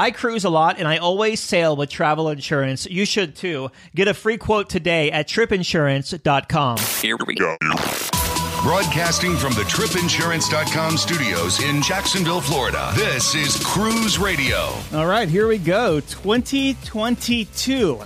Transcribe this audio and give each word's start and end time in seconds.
I 0.00 0.10
cruise 0.12 0.46
a 0.46 0.48
lot 0.48 0.78
and 0.78 0.88
I 0.88 0.96
always 0.96 1.40
sail 1.40 1.76
with 1.76 1.90
travel 1.90 2.30
insurance. 2.30 2.86
You 2.86 3.04
should 3.04 3.36
too. 3.36 3.70
Get 3.94 4.08
a 4.08 4.14
free 4.14 4.38
quote 4.38 4.70
today 4.70 5.12
at 5.12 5.28
tripinsurance.com. 5.28 6.78
Here 7.02 7.18
we 7.26 7.34
go. 7.34 7.54
Broadcasting 8.62 9.36
from 9.36 9.52
the 9.52 9.64
tripinsurance.com 9.64 10.96
studios 10.96 11.62
in 11.62 11.82
Jacksonville, 11.82 12.40
Florida. 12.40 12.92
This 12.94 13.34
is 13.34 13.62
Cruise 13.62 14.18
Radio. 14.18 14.72
All 14.94 15.06
right, 15.06 15.28
here 15.28 15.46
we 15.46 15.58
go. 15.58 16.00
2022. 16.00 18.00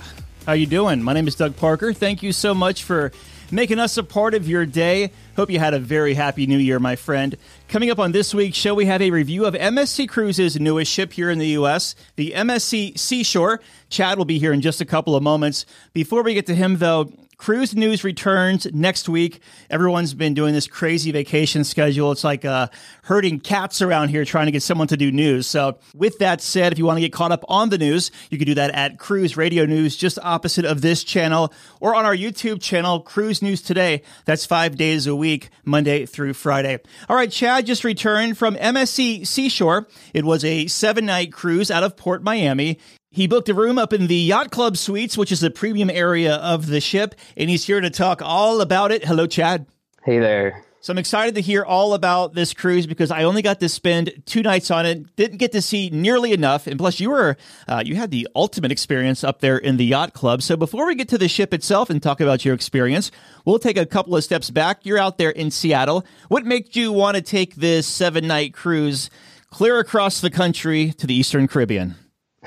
How 0.46 0.54
you 0.54 0.66
doing? 0.66 1.00
My 1.00 1.12
name 1.12 1.28
is 1.28 1.36
Doug 1.36 1.54
Parker. 1.54 1.92
Thank 1.92 2.24
you 2.24 2.32
so 2.32 2.54
much 2.54 2.82
for 2.82 3.12
making 3.52 3.78
us 3.78 3.96
a 3.96 4.02
part 4.02 4.34
of 4.34 4.48
your 4.48 4.66
day. 4.66 5.12
Hope 5.36 5.48
you 5.48 5.60
had 5.60 5.74
a 5.74 5.78
very 5.78 6.14
happy 6.14 6.48
new 6.48 6.58
year, 6.58 6.80
my 6.80 6.96
friend. 6.96 7.36
Coming 7.74 7.90
up 7.90 7.98
on 7.98 8.12
this 8.12 8.32
week's 8.32 8.56
show, 8.56 8.72
we 8.72 8.86
have 8.86 9.02
a 9.02 9.10
review 9.10 9.46
of 9.46 9.54
MSC 9.54 10.08
Cruises' 10.08 10.60
newest 10.60 10.92
ship 10.92 11.12
here 11.12 11.28
in 11.28 11.40
the 11.40 11.48
U.S., 11.48 11.96
the 12.14 12.30
MSC 12.30 12.96
Seashore. 12.96 13.60
Chad 13.88 14.16
will 14.16 14.24
be 14.24 14.38
here 14.38 14.52
in 14.52 14.60
just 14.60 14.80
a 14.80 14.84
couple 14.84 15.16
of 15.16 15.24
moments. 15.24 15.66
Before 15.92 16.22
we 16.22 16.34
get 16.34 16.46
to 16.46 16.54
him, 16.54 16.76
though, 16.76 17.10
Cruise 17.44 17.76
News 17.76 18.04
returns 18.04 18.66
next 18.72 19.06
week. 19.06 19.42
Everyone's 19.68 20.14
been 20.14 20.32
doing 20.32 20.54
this 20.54 20.66
crazy 20.66 21.12
vacation 21.12 21.62
schedule. 21.62 22.10
It's 22.10 22.24
like 22.24 22.46
uh, 22.46 22.68
herding 23.02 23.38
cats 23.38 23.82
around 23.82 24.08
here 24.08 24.24
trying 24.24 24.46
to 24.46 24.50
get 24.50 24.62
someone 24.62 24.88
to 24.88 24.96
do 24.96 25.12
news. 25.12 25.46
So, 25.46 25.76
with 25.94 26.20
that 26.20 26.40
said, 26.40 26.72
if 26.72 26.78
you 26.78 26.86
want 26.86 26.96
to 26.96 27.02
get 27.02 27.12
caught 27.12 27.32
up 27.32 27.44
on 27.46 27.68
the 27.68 27.76
news, 27.76 28.10
you 28.30 28.38
can 28.38 28.46
do 28.46 28.54
that 28.54 28.70
at 28.70 28.98
Cruise 28.98 29.36
Radio 29.36 29.66
News, 29.66 29.94
just 29.94 30.18
opposite 30.22 30.64
of 30.64 30.80
this 30.80 31.04
channel, 31.04 31.52
or 31.80 31.94
on 31.94 32.06
our 32.06 32.16
YouTube 32.16 32.62
channel, 32.62 33.00
Cruise 33.00 33.42
News 33.42 33.60
Today. 33.60 34.00
That's 34.24 34.46
five 34.46 34.76
days 34.76 35.06
a 35.06 35.14
week, 35.14 35.50
Monday 35.66 36.06
through 36.06 36.32
Friday. 36.32 36.78
All 37.10 37.16
right, 37.16 37.30
Chad 37.30 37.66
just 37.66 37.84
returned 37.84 38.38
from 38.38 38.54
MSC 38.54 39.26
Seashore. 39.26 39.86
It 40.14 40.24
was 40.24 40.46
a 40.46 40.66
seven 40.68 41.04
night 41.04 41.30
cruise 41.30 41.70
out 41.70 41.84
of 41.84 41.94
Port 41.94 42.22
Miami. 42.22 42.78
He 43.14 43.28
booked 43.28 43.48
a 43.48 43.54
room 43.54 43.78
up 43.78 43.92
in 43.92 44.08
the 44.08 44.16
Yacht 44.16 44.50
Club 44.50 44.76
Suites, 44.76 45.16
which 45.16 45.30
is 45.30 45.38
the 45.38 45.48
premium 45.48 45.88
area 45.88 46.34
of 46.34 46.66
the 46.66 46.80
ship, 46.80 47.14
and 47.36 47.48
he's 47.48 47.64
here 47.64 47.80
to 47.80 47.88
talk 47.88 48.20
all 48.20 48.60
about 48.60 48.90
it. 48.90 49.04
Hello, 49.04 49.28
Chad. 49.28 49.66
Hey 50.02 50.18
there. 50.18 50.64
So 50.80 50.92
I'm 50.92 50.98
excited 50.98 51.36
to 51.36 51.40
hear 51.40 51.64
all 51.64 51.94
about 51.94 52.34
this 52.34 52.52
cruise 52.52 52.88
because 52.88 53.12
I 53.12 53.22
only 53.22 53.40
got 53.40 53.60
to 53.60 53.68
spend 53.68 54.24
two 54.26 54.42
nights 54.42 54.68
on 54.72 54.84
it. 54.84 55.14
Didn't 55.14 55.36
get 55.36 55.52
to 55.52 55.62
see 55.62 55.90
nearly 55.90 56.32
enough, 56.32 56.66
and 56.66 56.76
plus 56.76 56.98
you 56.98 57.10
were 57.10 57.36
uh, 57.68 57.84
you 57.86 57.94
had 57.94 58.10
the 58.10 58.26
ultimate 58.34 58.72
experience 58.72 59.22
up 59.22 59.38
there 59.38 59.58
in 59.58 59.76
the 59.76 59.84
yacht 59.84 60.12
club. 60.12 60.42
So 60.42 60.56
before 60.56 60.84
we 60.84 60.96
get 60.96 61.08
to 61.10 61.18
the 61.18 61.28
ship 61.28 61.54
itself 61.54 61.90
and 61.90 62.02
talk 62.02 62.20
about 62.20 62.44
your 62.44 62.52
experience, 62.52 63.12
we'll 63.44 63.60
take 63.60 63.76
a 63.76 63.86
couple 63.86 64.16
of 64.16 64.24
steps 64.24 64.50
back. 64.50 64.80
You're 64.82 64.98
out 64.98 65.18
there 65.18 65.30
in 65.30 65.52
Seattle. 65.52 66.04
What 66.26 66.44
made 66.44 66.74
you 66.74 66.90
want 66.90 67.14
to 67.14 67.22
take 67.22 67.54
this 67.54 67.86
seven 67.86 68.26
night 68.26 68.54
cruise 68.54 69.08
clear 69.50 69.78
across 69.78 70.20
the 70.20 70.30
country 70.30 70.90
to 70.94 71.06
the 71.06 71.14
Eastern 71.14 71.46
Caribbean? 71.46 71.94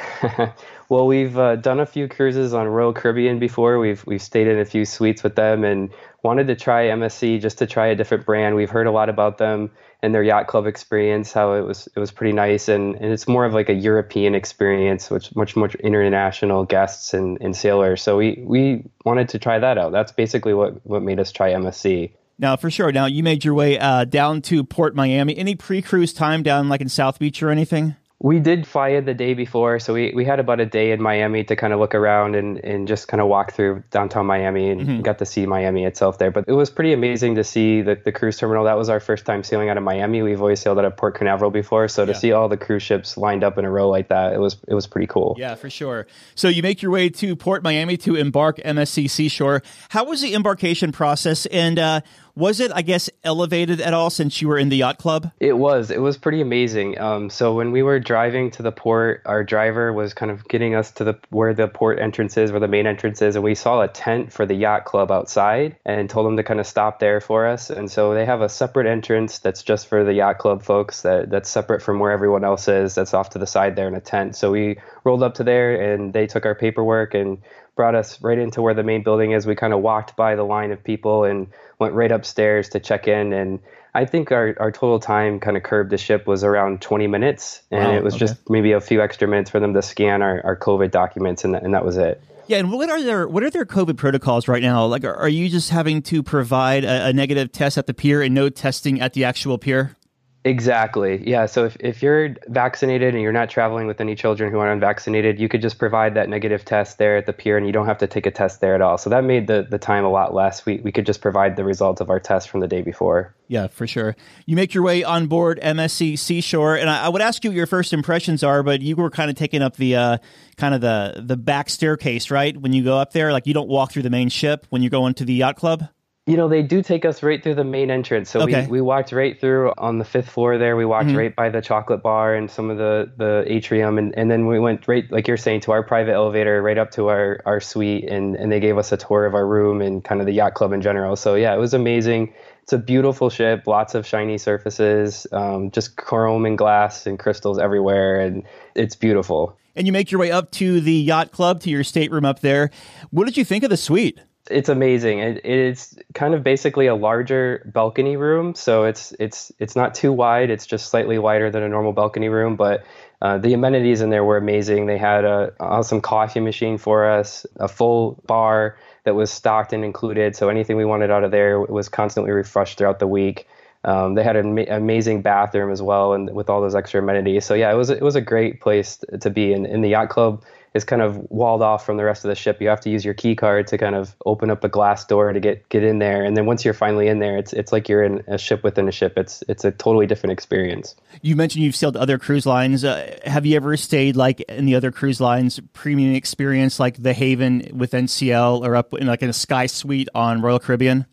well, 0.90 1.08
we've 1.08 1.38
uh, 1.38 1.56
done 1.56 1.80
a 1.80 1.86
few 1.86 2.08
cruises 2.08 2.54
on 2.54 2.68
Royal 2.68 2.94
Caribbean 2.94 3.40
before. 3.40 3.80
We've 3.80 4.06
we've 4.06 4.22
stayed 4.22 4.48
in 4.48 4.60
a 4.60 4.66
few 4.66 4.86
suites 4.86 5.24
with 5.24 5.36
them 5.36 5.64
and 5.64 5.92
wanted 6.24 6.48
to 6.48 6.56
try 6.56 6.86
MSC 6.86 7.42
just 7.42 7.58
to 7.60 7.68
try 7.68 7.88
a 7.88 7.96
different 7.96 8.26
brand. 8.26 8.56
We've 8.56 8.70
heard 8.70 8.88
a 8.88 8.92
lot 8.92 9.10
about 9.10 9.38
them 9.38 9.72
and 10.02 10.14
their 10.14 10.24
yacht 10.24 10.48
club 10.48 10.68
experience, 10.68 11.34
how 11.34 11.54
it 11.54 11.62
was 11.62 11.88
it 11.96 12.00
was 12.00 12.12
pretty 12.12 12.34
nice 12.34 12.68
and, 12.68 12.96
and 12.96 13.12
it's 13.12 13.28
more 13.28 13.46
of 13.46 13.54
like 13.54 13.70
a 13.70 13.74
European 13.74 14.36
experience, 14.36 15.10
which 15.10 15.36
much 15.36 15.56
much 15.56 15.76
international 15.76 16.66
guests 16.66 17.14
and, 17.14 17.38
and 17.42 17.56
sailors. 17.56 18.02
So 18.02 18.18
we 18.18 18.44
we 18.46 18.84
wanted 19.06 19.30
to 19.30 19.40
try 19.40 19.60
that 19.60 19.78
out. 19.78 19.92
That's 19.92 20.12
basically 20.12 20.54
what 20.54 20.86
what 20.86 21.02
made 21.02 21.20
us 21.20 21.32
try 21.32 21.52
MSC. 21.52 22.12
Now, 22.40 22.56
for 22.56 22.70
sure. 22.70 22.92
Now, 22.92 23.08
you 23.08 23.24
made 23.24 23.44
your 23.44 23.56
way 23.56 23.80
uh, 23.80 24.06
down 24.06 24.44
to 24.44 24.64
Port 24.64 24.96
Miami. 24.96 25.36
Any 25.36 25.56
pre-cruise 25.56 26.14
time 26.14 26.44
down 26.44 26.70
like 26.70 26.82
in 26.82 26.90
South 26.90 27.18
Beach 27.18 27.42
or 27.42 27.50
anything? 27.50 27.96
We 28.20 28.40
did 28.40 28.66
fly 28.66 28.90
it 28.90 29.06
the 29.06 29.14
day 29.14 29.36
before, 29.36 29.80
so 29.80 29.94
we, 29.94 30.12
we 30.16 30.26
had 30.26 30.40
about 30.40 30.60
a 30.60 30.66
day 30.66 30.92
in 30.92 31.00
Miami 31.00 31.44
to 31.44 31.56
kind 31.56 31.72
of 31.72 31.80
look 31.80 31.94
around 31.94 32.36
and, 32.36 32.58
and 32.58 32.88
just 32.88 33.08
kind 33.08 33.22
of 33.22 33.28
walk 33.28 33.54
through 33.54 33.84
downtown 33.92 34.26
Miami 34.26 34.72
and 34.72 34.82
mm-hmm. 34.82 35.02
got 35.02 35.20
to 35.20 35.26
see 35.26 35.46
Miami 35.46 35.86
itself 35.86 36.18
there. 36.18 36.32
But 36.32 36.46
it 36.48 36.54
was 36.54 36.72
pretty 36.72 36.94
amazing 36.94 37.36
to 37.36 37.44
see 37.44 37.84
the, 37.84 37.96
the 38.04 38.12
cruise 38.12 38.38
terminal. 38.38 38.64
That 38.64 38.76
was 38.76 38.90
our 38.90 39.00
first 39.00 39.28
time 39.28 39.44
sailing 39.44 39.70
out 39.70 39.78
of 39.78 39.84
Miami. 39.84 40.24
We've 40.24 40.42
always 40.42 40.60
sailed 40.60 40.80
out 40.80 40.86
of 40.86 40.98
Port 40.98 41.16
Canaveral 41.16 41.52
before, 41.52 41.88
so 41.88 42.08
to 42.08 42.14
yeah. 42.14 42.18
see 42.18 42.32
all 42.32 42.50
the 42.50 42.58
cruise 42.58 42.82
ships 42.82 43.18
lined 43.18 43.44
up 43.44 43.60
in 43.60 43.66
a 43.66 43.70
row 43.70 43.88
like 43.88 44.08
that, 44.08 44.34
it 44.34 44.40
was 44.40 44.58
it 44.68 44.74
was 44.74 44.88
pretty 44.88 45.08
cool. 45.08 45.36
Yeah, 45.38 45.54
for 45.54 45.70
sure. 45.70 46.08
So 46.34 46.48
you 46.48 46.64
make 46.64 46.82
your 46.82 46.92
way 46.92 47.10
to 47.10 47.36
Port 47.36 47.62
Miami 47.62 47.98
to 47.98 48.16
embark 48.16 48.58
MSC 48.58 49.12
Seashore. 49.12 49.62
How 49.90 50.06
was 50.06 50.22
the 50.22 50.34
embarkation 50.34 50.92
process? 50.92 51.46
And 51.48 51.78
uh, 51.78 52.02
was 52.38 52.60
it, 52.60 52.72
I 52.74 52.84
guess, 52.84 53.10
elevated 53.24 53.82
at 53.82 53.94
all 53.94 54.12
since 54.12 54.42
you 54.42 54.48
were 54.48 54.60
in 54.60 54.70
the 54.70 54.78
yacht 54.78 55.00
club? 55.00 55.32
It 55.40 55.58
was. 55.58 55.90
It 55.90 56.02
was 56.02 56.18
pretty 56.18 56.40
amazing. 56.40 57.00
Um, 57.00 57.30
so 57.32 57.56
when 57.56 57.72
we 57.72 57.82
were 57.82 58.00
driving 58.00 58.52
to 58.52 58.62
the 58.62 58.72
port, 58.72 59.24
our 59.26 59.44
driver 59.44 59.92
was 59.92 60.14
kind 60.14 60.32
of 60.32 60.48
getting 60.48 60.76
us 60.76 60.92
to 60.92 61.04
the 61.04 61.20
where 61.30 61.56
the 61.56 61.68
port 61.68 62.00
entrance 62.00 62.38
is, 62.38 62.52
where 62.52 62.60
the 62.60 62.68
main 62.68 62.86
entrance 62.86 63.22
is, 63.22 63.36
and 63.36 63.44
we 63.44 63.56
saw 63.56 63.82
a 63.82 63.88
tent 63.88 64.32
for 64.32 64.46
the 64.46 64.54
yacht 64.54 64.86
club 64.86 65.12
outside, 65.12 65.76
and 65.84 66.10
told 66.10 66.28
them 66.28 66.38
to 66.38 66.44
kind 66.44 66.60
of 66.60 66.68
stop 66.68 67.00
there 67.00 67.20
for 67.20 67.48
us. 67.48 67.72
And 67.72 67.90
so 67.90 68.14
they 68.14 68.26
have 68.26 68.42
a 68.42 68.50
separate 68.50 68.86
entrance 68.86 69.40
that's 69.40 69.64
just 69.64 69.88
for 69.88 70.04
the 70.04 70.14
yacht 70.14 70.38
club 70.38 70.62
folks. 70.62 71.02
That 71.02 71.32
that's 71.32 71.50
separate 71.50 71.82
from 71.82 72.00
where 72.00 72.12
everyone 72.12 72.44
else 72.44 72.68
is. 72.68 72.94
That's 72.94 73.16
off 73.16 73.32
to 73.32 73.40
the 73.40 73.48
side 73.48 73.76
there 73.76 73.88
in 73.88 73.96
a 73.96 74.02
tent. 74.02 74.36
So 74.36 74.52
we 74.52 74.78
rolled 75.04 75.24
up 75.24 75.34
to 75.36 75.44
there, 75.44 75.94
and 75.94 76.14
they 76.14 76.28
took 76.28 76.46
our 76.46 76.56
paperwork 76.56 77.16
and 77.16 77.40
brought 77.78 77.96
us 77.96 78.22
right 78.22 78.38
into 78.38 78.62
where 78.62 78.74
the 78.74 78.84
main 78.84 79.04
building 79.04 79.32
is. 79.32 79.48
We 79.48 79.56
kind 79.56 79.72
of 79.72 79.82
walked 79.82 80.18
by 80.18 80.36
the 80.36 80.44
line 80.44 80.72
of 80.72 80.84
people 80.84 81.24
and 81.24 81.48
went 81.80 81.94
right 81.94 82.12
upstairs 82.12 82.70
to 82.70 82.80
check 82.80 83.08
in. 83.08 83.34
And 83.34 83.60
I 83.94 84.06
think 84.06 84.32
our, 84.32 84.56
our 84.60 84.72
total 84.72 85.00
time 85.00 85.40
kind 85.40 85.58
of 85.58 85.64
curved 85.64 85.90
the 85.90 85.98
ship 85.98 86.28
was 86.28 86.44
around 86.44 86.82
20 86.82 87.08
minutes. 87.08 87.62
And 87.72 87.84
wow, 87.84 87.96
it 87.96 88.04
was 88.04 88.16
okay. 88.16 88.20
just 88.26 88.50
maybe 88.50 88.72
a 88.72 88.82
few 88.82 89.02
extra 89.02 89.28
minutes 89.28 89.50
for 89.50 89.60
them 89.60 89.74
to 89.74 89.82
scan 89.82 90.22
our, 90.22 90.42
our 90.44 90.56
COVID 90.56 90.92
documents, 90.92 91.44
and, 91.44 91.56
and 91.56 91.74
that 91.74 91.86
was 91.86 91.98
it. 91.98 92.22
Yeah, 92.48 92.60
and 92.60 92.72
what 92.72 92.90
are 92.90 93.02
their 93.02 93.28
what 93.28 93.44
are 93.44 93.50
their 93.50 93.66
COVID 93.66 93.98
protocols 93.98 94.48
right 94.48 94.62
now? 94.62 94.86
Like, 94.86 95.04
are, 95.04 95.28
you 95.28 95.50
just 95.50 95.70
having 95.70 96.02
to 96.04 96.24
provide 96.24 96.86
a, 96.86 97.08
a 97.08 97.14
negative 97.14 97.52
test 97.52 97.78
at 97.78 97.88
the 97.88 97.94
pier 97.94 98.22
and 98.22 98.34
no 98.34 98.48
testing 98.48 99.02
at 99.02 99.12
the 99.14 99.26
actual 99.26 99.58
pier? 99.58 99.98
Exactly. 100.48 101.22
Yeah. 101.30 101.46
So 101.46 101.66
if, 101.66 101.76
if 101.82 102.02
you're 102.02 102.34
vaccinated 102.48 103.14
and 103.14 103.22
you're 103.22 103.34
not 103.34 103.50
traveling 103.50 103.86
with 103.86 104.00
any 104.00 104.16
children 104.16 104.50
who 104.50 104.60
are 104.60 104.72
unvaccinated, 104.72 105.40
you 105.40 105.50
could 105.50 105.62
just 105.62 105.78
provide 105.78 106.14
that 106.14 106.30
negative 106.30 106.64
test 106.64 106.98
there 107.00 107.18
at 107.18 107.26
the 107.26 107.34
pier 107.34 107.58
and 107.58 107.68
you 107.68 107.74
don't 107.74 107.86
have 107.86 107.98
to 107.98 108.08
take 108.08 108.26
a 108.26 108.32
test 108.32 108.62
there 108.62 108.74
at 108.74 108.82
all. 108.82 108.98
So 108.98 109.10
that 109.10 109.26
made 109.26 109.48
the, 109.48 109.68
the 109.70 109.78
time 109.78 110.06
a 110.06 110.10
lot 110.10 110.34
less. 110.34 110.66
We, 110.66 110.78
we 110.78 110.94
could 110.94 111.06
just 111.06 111.20
provide 111.20 111.58
the 111.58 111.66
results 111.66 112.00
of 112.00 112.10
our 112.10 112.20
test 112.22 112.50
from 112.50 112.62
the 112.62 112.68
day 112.68 112.82
before. 112.82 113.36
Yeah, 113.50 113.68
for 113.68 113.88
sure. 113.88 114.16
You 114.46 114.56
make 114.56 114.74
your 114.74 114.84
way 114.86 115.04
on 115.04 115.28
board 115.28 115.60
MSC 115.62 116.18
Seashore, 116.18 116.78
and 116.78 116.90
I, 116.90 117.06
I 117.06 117.10
would 117.10 117.22
ask 117.22 117.44
you 117.44 117.50
what 117.50 117.56
your 117.56 117.68
first 117.68 117.92
impressions 117.92 118.42
are, 118.42 118.64
but 118.64 118.82
you 118.82 118.96
were 118.96 119.10
kind 119.10 119.30
of 119.30 119.36
taking 119.36 119.62
up 119.62 119.76
the 119.76 119.96
uh, 119.96 120.18
kind 120.58 120.76
of 120.76 120.82
the 120.82 121.24
the 121.26 121.38
back 121.38 121.70
staircase, 121.70 122.30
right? 122.30 122.58
When 122.58 122.74
you 122.74 122.84
go 122.84 122.98
up 122.98 123.14
there, 123.14 123.32
like 123.32 123.48
you 123.48 123.54
don't 123.54 123.70
walk 123.70 123.92
through 123.92 124.04
the 124.04 124.10
main 124.10 124.28
ship 124.28 124.66
when 124.70 124.82
you 124.82 124.90
go 124.90 125.08
into 125.08 125.24
the 125.24 125.34
yacht 125.34 125.56
club. 125.56 125.88
You 126.28 126.36
know, 126.36 126.50
they 126.50 126.62
do 126.62 126.84
take 126.84 127.06
us 127.06 127.24
right 127.24 127.42
through 127.42 127.56
the 127.56 127.64
main 127.64 127.90
entrance. 127.90 128.30
So 128.30 128.42
okay. 128.42 128.64
we, 128.64 128.68
we 128.68 128.82
walked 128.82 129.14
right 129.14 129.40
through 129.40 129.72
on 129.78 129.98
the 129.98 130.04
fifth 130.04 130.30
floor 130.30 130.58
there. 130.58 130.76
We 130.76 130.84
walked 130.84 131.08
mm-hmm. 131.08 131.18
right 131.18 131.36
by 131.36 131.48
the 131.48 131.62
chocolate 131.62 132.04
bar 132.04 132.36
and 132.36 132.52
some 132.52 132.70
of 132.70 132.78
the, 132.78 133.10
the 133.16 133.46
atrium. 133.48 133.98
And, 133.98 134.14
and 134.18 134.30
then 134.30 134.46
we 134.46 134.60
went 134.60 134.90
right, 134.90 135.10
like 135.10 135.26
you're 135.26 135.38
saying, 135.38 135.62
to 135.62 135.72
our 135.72 135.84
private 135.84 136.12
elevator, 136.12 136.62
right 136.62 136.78
up 136.78 136.92
to 136.92 137.08
our, 137.08 137.40
our 137.46 137.62
suite. 137.62 138.10
And, 138.10 138.36
and 138.36 138.52
they 138.52 138.60
gave 138.60 138.78
us 138.78 138.92
a 138.92 138.98
tour 138.98 139.26
of 139.26 139.36
our 139.36 139.48
room 139.48 139.82
and 139.82 140.04
kind 140.04 140.20
of 140.20 140.28
the 140.28 140.34
yacht 140.34 140.54
club 140.54 140.74
in 140.74 140.82
general. 140.82 141.16
So, 141.16 141.36
yeah, 141.36 141.56
it 141.56 141.60
was 141.60 141.74
amazing. 141.74 142.34
It's 142.62 142.74
a 142.74 142.78
beautiful 142.78 143.30
ship, 143.30 143.66
lots 143.66 143.96
of 143.96 144.06
shiny 144.06 144.38
surfaces, 144.38 145.26
um, 145.32 145.72
just 145.72 145.96
chrome 145.96 146.46
and 146.46 146.58
glass 146.58 147.08
and 147.08 147.18
crystals 147.18 147.58
everywhere. 147.58 148.20
And 148.20 148.44
it's 148.76 148.98
beautiful. 148.98 149.58
And 149.78 149.88
you 149.88 149.94
make 149.94 150.12
your 150.12 150.20
way 150.20 150.32
up 150.32 150.52
to 150.54 150.82
the 150.82 150.92
yacht 150.92 151.32
club, 151.32 151.62
to 151.62 151.70
your 151.70 151.86
stateroom 151.86 152.26
up 152.26 152.42
there. 152.42 152.70
What 153.12 153.24
did 153.24 153.38
you 153.38 153.46
think 153.46 153.64
of 153.64 153.70
the 153.70 153.78
suite? 153.78 154.20
It's 154.50 154.70
amazing. 154.70 155.20
It, 155.20 155.46
it's 155.46 155.98
kind 156.14 156.34
of 156.34 156.44
basically 156.44 156.88
a 156.88 156.96
larger 156.96 157.70
balcony 157.74 158.18
room, 158.18 158.56
so 158.56 158.86
it's 158.86 159.14
it's 159.20 159.52
it's 159.60 159.76
not 159.76 159.96
too 159.96 160.12
wide. 160.14 160.50
It's 160.50 160.66
just 160.66 160.90
slightly 160.90 161.18
wider 161.18 161.50
than 161.52 161.64
a 161.64 161.70
normal 161.70 161.94
balcony 161.94 162.30
room, 162.30 162.56
but 162.56 162.86
uh, 163.22 163.38
the 163.38 163.54
amenities 163.54 164.02
in 164.02 164.10
there 164.10 164.24
were 164.24 164.38
amazing. 164.38 164.86
They 164.86 164.98
had 164.98 165.26
a 165.26 165.54
awesome 165.60 166.02
coffee 166.02 166.40
machine 166.40 166.78
for 166.78 167.10
us, 167.10 167.46
a 167.58 167.68
full 167.68 168.22
bar 168.26 168.78
that 169.04 169.16
was 169.16 169.32
stocked 169.32 169.74
and 169.74 169.84
included, 169.86 170.36
so 170.36 170.50
anything 170.50 170.78
we 170.78 170.86
wanted 170.86 171.12
out 171.12 171.24
of 171.24 171.32
there 171.32 171.60
was 171.60 171.90
constantly 171.90 172.32
refreshed 172.32 172.78
throughout 172.78 173.00
the 173.00 173.08
week. 173.08 173.48
Um, 173.84 174.16
they 174.16 174.24
had 174.24 174.36
an 174.36 174.56
ma- 174.56 174.64
amazing 174.70 175.22
bathroom 175.22 175.72
as 175.72 175.82
well, 175.82 176.14
and 176.14 176.34
with 176.36 176.50
all 176.50 176.62
those 176.62 176.76
extra 176.76 177.02
amenities. 177.02 177.46
So 177.46 177.54
yeah, 177.54 177.72
it 177.72 177.76
was 177.76 177.90
it 177.90 178.02
was 178.02 178.16
a 178.16 178.22
great 178.22 178.62
place 178.62 179.04
to 179.22 179.30
be. 179.30 179.54
in, 179.54 179.66
in 179.66 179.82
the 179.82 179.90
yacht 179.90 180.10
club, 180.10 180.44
is 180.78 180.86
kind 180.86 181.02
of 181.02 181.18
walled 181.30 181.62
off 181.62 181.86
from 181.86 181.98
the 181.98 182.06
rest 182.06 182.24
of 182.24 182.30
the 182.30 182.36
ship. 182.36 182.62
You 182.62 182.70
have 182.70 182.80
to 182.82 182.90
use 182.90 183.04
your 183.04 183.14
key 183.14 183.36
card 183.36 183.68
to 183.68 183.78
kind 183.78 183.96
of 183.96 184.16
open 184.26 184.50
up 184.50 184.64
a 184.64 184.70
glass 184.70 185.04
door 185.06 185.34
to 185.34 185.40
get 185.40 185.68
get 185.68 185.84
in 185.84 186.00
there. 186.00 186.24
And 186.24 186.38
then 186.38 186.46
once 186.46 186.64
you're 186.64 186.74
finally 186.74 187.08
in 187.08 187.20
there, 187.20 187.38
it's 187.38 187.52
it's 187.52 187.72
like 187.72 187.90
you're 187.90 188.04
in 188.04 188.24
a 188.28 188.38
ship 188.38 188.64
within 188.64 188.88
a 188.88 188.92
ship. 188.92 189.18
It's 189.18 189.44
it's 189.50 189.66
a 189.66 189.72
totally 189.72 190.08
different 190.08 190.32
experience. 190.32 190.96
You 191.22 191.36
mentioned 191.36 191.66
you've 191.66 191.76
sailed 191.76 191.98
other 191.98 192.18
cruise 192.18 192.46
lines. 192.46 192.86
Uh, 192.86 193.20
have 193.26 193.46
you 193.46 193.56
ever 193.58 193.76
stayed 193.76 194.16
like 194.16 194.40
in 194.42 194.66
the 194.66 194.76
other 194.76 194.92
cruise 194.92 195.20
lines 195.20 195.60
premium 195.74 196.16
experience 196.16 196.80
like 196.80 197.02
the 197.02 197.14
Haven 197.14 197.72
with 197.74 197.92
NCL 197.92 198.62
or 198.62 198.76
up 198.76 198.94
in 198.94 199.08
like 199.08 199.22
in 199.22 199.30
a 199.30 199.34
Sky 199.34 199.66
Suite 199.66 200.08
on 200.16 200.42
Royal 200.42 200.60
Caribbean? 200.60 201.06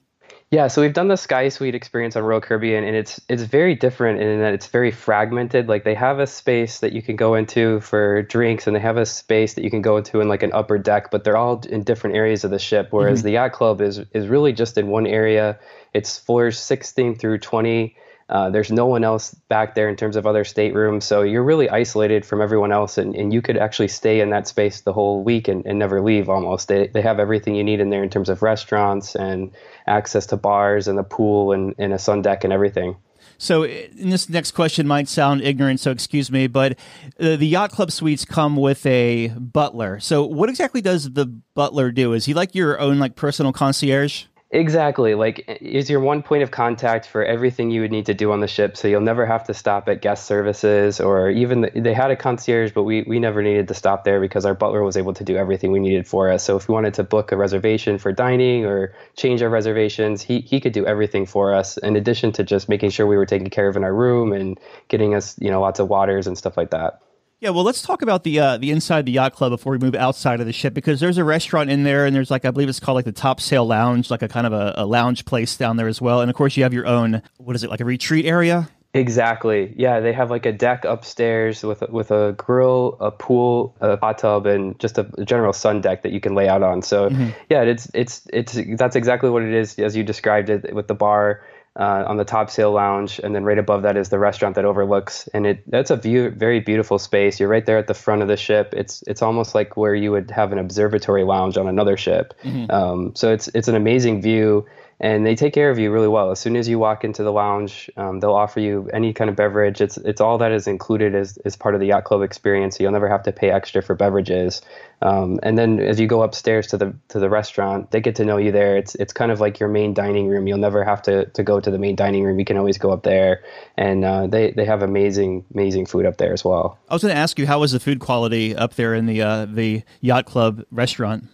Yeah, 0.55 0.69
so 0.69 0.83
we've 0.83 0.93
done 0.93 1.09
the 1.09 1.17
Sky 1.17 1.49
Suite 1.49 1.75
experience 1.75 2.15
on 2.15 2.23
Royal 2.23 2.41
Caribbean, 2.41 2.85
and 2.85 2.95
it's 2.95 3.21
it's 3.29 3.43
very 3.43 3.75
different 3.75 4.21
in 4.21 4.39
that 4.39 4.55
it's 4.55 4.69
very 4.69 4.93
fragmented. 4.93 5.67
Like 5.67 5.83
they 5.83 5.97
have 5.97 6.21
a 6.21 6.29
space 6.29 6.79
that 6.79 6.93
you 6.93 7.03
can 7.03 7.17
go 7.17 7.35
into 7.35 7.81
for 7.81 8.23
drinks, 8.23 8.69
and 8.69 8.77
they 8.77 8.81
have 8.81 8.97
a 8.97 9.05
space 9.05 9.55
that 9.55 9.65
you 9.65 9.71
can 9.71 9.83
go 9.83 9.97
into 9.97 10.21
in 10.21 10.29
like 10.29 10.45
an 10.45 10.53
upper 10.53 10.79
deck, 10.79 11.11
but 11.11 11.25
they're 11.25 11.37
all 11.37 11.61
in 11.69 11.83
different 11.83 12.15
areas 12.15 12.45
of 12.45 12.53
the 12.53 12.61
ship. 12.61 12.93
Whereas 12.93 13.19
mm-hmm. 13.19 13.27
the 13.27 13.33
yacht 13.33 13.53
club 13.53 13.81
is 13.81 13.99
is 14.13 14.29
really 14.29 14.53
just 14.53 14.79
in 14.79 14.87
one 14.87 15.09
area. 15.09 15.59
It's 15.93 16.21
floors 16.21 16.57
16 16.57 17.17
through 17.17 17.39
20 17.39 17.97
uh, 18.35 18.51
there's 18.51 18.73
no 18.73 18.85
one 18.85 19.05
else 19.05 19.33
back 19.49 19.77
there 19.77 19.89
in 19.89 19.95
terms 19.95 20.17
of 20.17 20.27
other 20.27 20.43
staterooms, 20.43 21.05
so 21.05 21.23
you're 21.23 21.45
really 21.45 21.71
isolated 21.71 22.27
from 22.27 22.43
everyone 22.43 22.73
else, 22.73 22.99
and, 22.99 23.15
and 23.15 23.33
you 23.33 23.41
could 23.41 23.57
actually 23.57 23.87
stay 23.87 24.19
in 24.19 24.31
that 24.31 24.49
space 24.49 24.81
the 24.81 24.93
whole 24.93 25.23
week 25.23 25.47
and, 25.47 25.65
and 25.65 25.79
never 25.79 26.01
leave 26.03 26.29
almost. 26.29 26.67
They, 26.67 26.89
they 26.89 27.01
have 27.01 27.21
everything 27.21 27.55
you 27.55 27.63
need 27.63 27.79
in 27.79 27.91
there 27.91 28.03
in 28.03 28.11
terms 28.11 28.29
of 28.29 28.43
restaurants 28.43 29.15
and 29.15 29.53
access 29.87 30.27
to 30.27 30.37
bars 30.37 30.89
and 30.89 30.99
the 30.99 31.05
pool 31.05 31.53
and, 31.53 31.77
and 31.79 31.93
a 31.93 31.99
sun 31.99 32.23
deck 32.23 32.43
and 32.43 32.53
everything. 32.53 32.97
So, 33.39 33.65
in 33.65 34.11
this 34.11 34.29
next 34.29 34.51
question 34.51 34.89
might 34.89 35.07
sound 35.07 35.41
ignorant, 35.41 35.79
so 35.79 35.93
excuse 35.93 36.29
me, 36.29 36.49
but 36.49 36.73
uh, 37.21 37.37
the 37.37 37.47
yacht 37.47 37.71
club 37.71 37.93
suites 37.93 38.25
come 38.25 38.57
with 38.57 38.85
a 38.85 39.29
butler. 39.29 40.01
So, 40.01 40.25
what 40.25 40.49
exactly 40.49 40.81
does 40.81 41.13
the 41.13 41.27
butler 41.55 41.93
do? 41.93 42.13
Is 42.13 42.25
he 42.25 42.35
like 42.35 42.53
your 42.57 42.81
own 42.81 42.99
like 42.99 43.15
personal 43.15 43.53
concierge? 43.53 44.25
Exactly. 44.55 45.17
Like, 45.17 45.45
is 45.61 45.91
your 45.91 45.99
one 45.99 46.23
point 46.23 46.45
of 46.45 46.53
contact 46.53 47.07
for 47.09 47.25
everything 47.25 47.71
you 47.73 47.81
would 47.81 47.91
need 47.91 48.07
to 48.07 48.15
do 48.15 48.31
on 48.31 48.39
the 48.39 48.47
ship. 48.47 48.77
So 48.77 48.87
you'll 48.87 49.01
never 49.01 49.27
have 49.27 49.43
to 49.45 49.55
stop 49.55 49.89
at 49.89 50.01
guest 50.01 50.27
services 50.27 51.01
or 51.01 51.29
even 51.29 51.63
the, 51.63 51.71
they 51.75 51.93
had 51.93 52.13
a 52.13 52.17
concierge, 52.17 52.71
but 52.71 52.85
we, 52.85 53.03
we 53.03 53.19
never 53.19 53.43
needed 53.43 53.67
to 53.69 53.75
stop 53.75 54.05
there 54.05 54.21
because 54.21 54.47
our 54.47 54.55
butler 54.55 54.85
was 54.85 54.97
able 54.97 55.13
to 55.15 55.25
do 55.25 55.37
everything 55.37 55.73
we 55.73 55.81
needed 55.81 56.07
for 56.07 56.31
us. 56.31 56.45
So 56.45 56.57
if 56.57 56.69
we 56.69 56.73
wanted 56.75 56.95
to 56.95 57.03
book 57.03 57.33
a 57.33 57.37
reservation 57.37 57.99
for 57.99 58.13
dining 58.13 58.65
or 58.65 58.95
change 59.17 59.43
our 59.43 59.51
reservations, 59.51 60.23
he, 60.23 60.41
he 60.41 60.61
could 60.61 60.73
do 60.73 60.87
everything 60.87 61.27
for 61.27 61.53
us 61.53 61.77
in 61.77 61.97
addition 61.97 62.31
to 62.33 62.45
just 62.45 62.69
making 62.69 62.91
sure 62.91 63.09
we 63.09 63.17
were 63.17 63.27
taken 63.27 63.51
care 63.51 63.67
of 63.69 63.77
in 63.77 63.83
our 63.83 63.95
room 63.95 64.33
and 64.33 64.61
getting 64.87 65.17
us, 65.17 65.37
you 65.41 65.51
know, 65.51 65.61
lots 65.61 65.81
of 65.81 65.89
waters 65.89 66.29
and 66.29 66.39
stuff 66.39 66.57
like 66.57 66.71
that. 66.71 67.01
Yeah, 67.45 67.51
well, 67.51 67.65
let's 67.65 67.83
talk 67.83 68.01
about 68.01 68.25
the 68.25 68.41
uh, 68.41 68.57
the 68.57 68.71
inside 68.71 69.05
the 69.05 69.13
yacht 69.13 69.35
club 69.35 69.51
before 69.51 69.73
we 69.73 69.79
move 69.79 69.95
outside 69.95 70.41
of 70.41 70.47
the 70.47 70.53
ship 70.55 70.73
because 70.73 70.99
there's 70.99 71.19
a 71.19 71.25
restaurant 71.25 71.69
in 71.69 71.83
there 71.83 72.07
and 72.07 72.17
there's 72.17 72.31
like 72.31 72.47
I 72.47 72.51
believe 72.51 72.71
it's 72.71 72.81
called 72.81 72.97
like 72.97 73.05
the 73.05 73.13
Top 73.13 73.39
Sail 73.39 73.67
Lounge, 73.67 74.11
like 74.11 74.23
a 74.23 74.29
kind 74.29 74.47
of 74.47 74.55
a, 74.55 74.73
a 74.79 74.87
lounge 74.87 75.27
place 75.27 75.55
down 75.55 75.77
there 75.77 75.87
as 75.87 76.01
well. 76.01 76.23
And 76.23 76.31
of 76.31 76.37
course, 76.37 76.57
you 76.57 76.63
have 76.63 76.73
your 76.73 76.87
own 76.87 77.21
what 77.37 77.55
is 77.55 77.63
it 77.63 77.69
like 77.69 77.81
a 77.81 77.85
retreat 77.85 78.25
area? 78.25 78.71
Exactly. 78.95 79.75
Yeah, 79.77 80.01
they 80.01 80.15
have 80.15 80.31
like 80.31 80.47
a 80.47 80.53
deck 80.53 80.87
upstairs 80.87 81.63
with 81.63 81.83
with 81.91 82.11
a 82.11 82.33
grill, 82.39 82.97
a 82.99 83.11
pool, 83.11 83.77
a 83.79 83.99
hot 83.99 84.17
tub, 84.17 84.47
and 84.47 84.79
just 84.81 84.97
a 84.97 85.05
general 85.27 85.53
sun 85.53 85.83
deck 85.83 86.01
that 86.01 86.13
you 86.13 86.23
can 86.23 86.35
lay 86.35 86.49
out 86.49 86.63
on. 86.63 86.81
So 86.81 87.11
mm-hmm. 87.11 87.29
yeah, 87.51 87.61
it's 87.65 87.91
it's 87.93 88.27
it's 88.33 88.59
that's 88.79 88.97
exactly 88.97 89.29
what 89.29 89.43
it 89.43 89.53
is 89.53 89.79
as 89.79 89.95
you 89.95 90.03
described 90.03 90.49
it 90.49 90.75
with 90.75 90.89
the 90.89 90.95
bar 90.95 91.43
uh, 91.77 92.05
on 92.07 92.17
the 92.17 92.25
top 92.25 92.51
sail 92.51 92.71
lounge, 92.71 93.21
and 93.23 93.35
then 93.35 93.45
right 93.45 93.59
above 93.59 93.83
that 93.83 93.97
is 93.97 94.09
the 94.09 94.19
restaurant 94.19 94.55
that 94.55 94.65
overlooks. 94.65 95.29
And 95.35 95.47
it 95.47 95.63
that's 95.71 95.91
a 95.91 95.97
view, 95.97 96.31
very 96.31 96.61
beautiful 96.61 96.99
space. 96.99 97.41
You're 97.41 97.49
right 97.49 97.67
there 97.67 97.79
at 97.79 97.89
the 97.89 97.95
front 97.95 98.23
of 98.23 98.29
the 98.29 98.37
ship. 98.37 98.73
It's 98.77 99.03
it's 99.07 99.23
almost 99.23 99.55
like 99.55 99.77
where 99.77 99.95
you 99.95 100.13
would 100.13 100.31
have 100.31 100.53
an 100.53 100.59
observatory 100.59 101.25
lounge 101.25 101.57
on 101.57 101.67
another 101.67 101.97
ship. 101.97 102.35
Mm-hmm. 102.45 102.71
Um, 102.71 103.15
so 103.15 103.33
it's 103.33 103.49
it's 103.55 103.69
an 103.69 103.75
amazing 103.75 104.23
view 104.23 104.67
and 105.01 105.27
they 105.27 105.35
take 105.35 105.53
care 105.53 105.71
of 105.71 105.79
you 105.79 105.91
really 105.91 106.09
well. 106.09 106.31
As 106.31 106.39
soon 106.39 106.57
as 106.57 106.69
you 106.69 106.79
walk 106.79 107.05
into 107.05 107.23
the 107.23 107.33
lounge, 107.33 107.91
um, 107.97 108.21
they'll 108.21 108.35
offer 108.35 108.61
you 108.61 108.89
any 108.93 109.13
kind 109.13 109.29
of 109.29 109.37
beverage. 109.37 109.81
It's 109.81 109.97
it's 109.99 110.21
all 110.21 110.39
that 110.39 110.53
is 110.53 110.67
included 110.67 111.15
as, 111.15 111.37
as 111.39 111.57
part 111.57 111.75
of 111.75 111.81
the 111.81 111.89
yacht 111.89 112.05
club 112.05 112.23
experience. 112.23 112.77
So 112.77 112.85
you'll 112.85 112.93
never 112.93 113.09
have 113.09 113.23
to 113.25 113.33
pay 113.33 113.51
extra 113.51 113.83
for 113.83 113.95
beverages. 113.95 114.63
Um, 115.03 115.39
and 115.43 115.59
then 115.59 115.81
as 115.81 116.01
you 116.01 116.07
go 116.07 116.23
upstairs 116.23 116.69
to 116.69 116.79
the 116.79 116.95
to 117.09 117.19
the 117.19 117.29
restaurant, 117.29 117.91
they 117.91 118.01
get 118.01 118.17
to 118.17 118.25
know 118.25 118.37
you 118.37 118.53
there. 118.53 118.77
It's 118.77 118.95
it's 118.95 119.13
kind 119.13 119.31
of 119.31 119.41
like 119.41 119.61
your 119.61 119.69
main 119.69 119.95
dining 119.95 120.29
room. 120.29 120.47
You'll 120.47 120.59
never 120.59 120.85
have 120.85 121.03
to, 121.03 121.27
to 121.27 121.43
go 121.43 121.61
to 121.61 121.71
the 121.71 121.79
main 121.79 121.97
dining 121.97 122.25
room. 122.25 122.39
You 122.39 122.45
can 122.45 122.57
always 122.57 122.79
go 122.79 122.91
up 122.91 123.03
there, 123.03 123.43
and 123.77 124.05
uh, 124.05 124.27
they 124.27 124.53
they 124.53 124.65
have 124.65 124.83
amazing 124.83 125.45
amazing 125.53 125.87
food 125.87 126.07
up 126.07 126.17
there 126.17 126.33
as 126.33 126.45
well. 126.45 126.79
I 126.89 126.95
was 126.95 127.03
going 127.03 127.15
to 127.15 127.21
ask 127.21 127.39
you 127.39 127.47
how 127.47 127.61
was 127.61 127.73
the 127.73 127.81
food 127.81 128.01
quality 128.01 128.57
up 128.57 128.75
there 128.75 128.95
in 128.95 129.07
the 129.07 129.21
uh, 129.21 129.47
the 129.47 129.83
yacht 130.01 130.27
club 130.27 130.65
restaurant? 130.71 131.25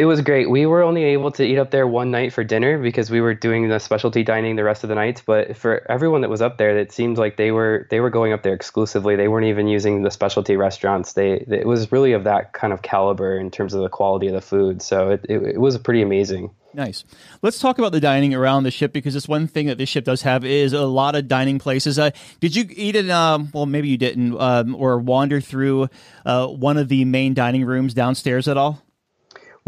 It 0.00 0.06
was 0.06 0.22
great. 0.22 0.48
We 0.48 0.64
were 0.64 0.82
only 0.82 1.04
able 1.04 1.30
to 1.32 1.44
eat 1.44 1.58
up 1.58 1.72
there 1.72 1.86
one 1.86 2.10
night 2.10 2.32
for 2.32 2.42
dinner 2.42 2.78
because 2.78 3.10
we 3.10 3.20
were 3.20 3.34
doing 3.34 3.68
the 3.68 3.78
specialty 3.78 4.22
dining 4.22 4.56
the 4.56 4.64
rest 4.64 4.82
of 4.82 4.88
the 4.88 4.94
nights. 4.94 5.20
But 5.20 5.58
for 5.58 5.84
everyone 5.90 6.22
that 6.22 6.30
was 6.30 6.40
up 6.40 6.56
there, 6.56 6.78
it 6.78 6.90
seemed 6.90 7.18
like 7.18 7.36
they 7.36 7.50
were 7.50 7.86
they 7.90 8.00
were 8.00 8.08
going 8.08 8.32
up 8.32 8.42
there 8.42 8.54
exclusively. 8.54 9.14
They 9.14 9.28
weren't 9.28 9.44
even 9.48 9.68
using 9.68 10.00
the 10.00 10.10
specialty 10.10 10.56
restaurants. 10.56 11.12
They 11.12 11.32
it 11.32 11.66
was 11.66 11.92
really 11.92 12.14
of 12.14 12.24
that 12.24 12.54
kind 12.54 12.72
of 12.72 12.80
caliber 12.80 13.36
in 13.36 13.50
terms 13.50 13.74
of 13.74 13.82
the 13.82 13.90
quality 13.90 14.28
of 14.28 14.32
the 14.32 14.40
food. 14.40 14.80
So 14.80 15.10
it, 15.10 15.26
it, 15.28 15.42
it 15.42 15.60
was 15.60 15.76
pretty 15.76 16.00
amazing. 16.00 16.48
Nice. 16.72 17.04
Let's 17.42 17.58
talk 17.58 17.78
about 17.78 17.92
the 17.92 18.00
dining 18.00 18.32
around 18.34 18.62
the 18.62 18.70
ship 18.70 18.94
because 18.94 19.14
it's 19.14 19.28
one 19.28 19.48
thing 19.48 19.66
that 19.66 19.76
this 19.76 19.90
ship 19.90 20.04
does 20.06 20.22
have 20.22 20.46
is 20.46 20.72
a 20.72 20.86
lot 20.86 21.14
of 21.14 21.28
dining 21.28 21.58
places. 21.58 21.98
Uh, 21.98 22.12
did 22.40 22.56
you 22.56 22.64
eat 22.70 22.96
in? 22.96 23.10
Um, 23.10 23.50
well, 23.52 23.66
maybe 23.66 23.88
you 23.88 23.98
didn't, 23.98 24.40
um, 24.40 24.74
or 24.76 24.98
wander 24.98 25.42
through 25.42 25.90
uh, 26.24 26.46
one 26.46 26.78
of 26.78 26.88
the 26.88 27.04
main 27.04 27.34
dining 27.34 27.66
rooms 27.66 27.92
downstairs 27.92 28.48
at 28.48 28.56
all? 28.56 28.82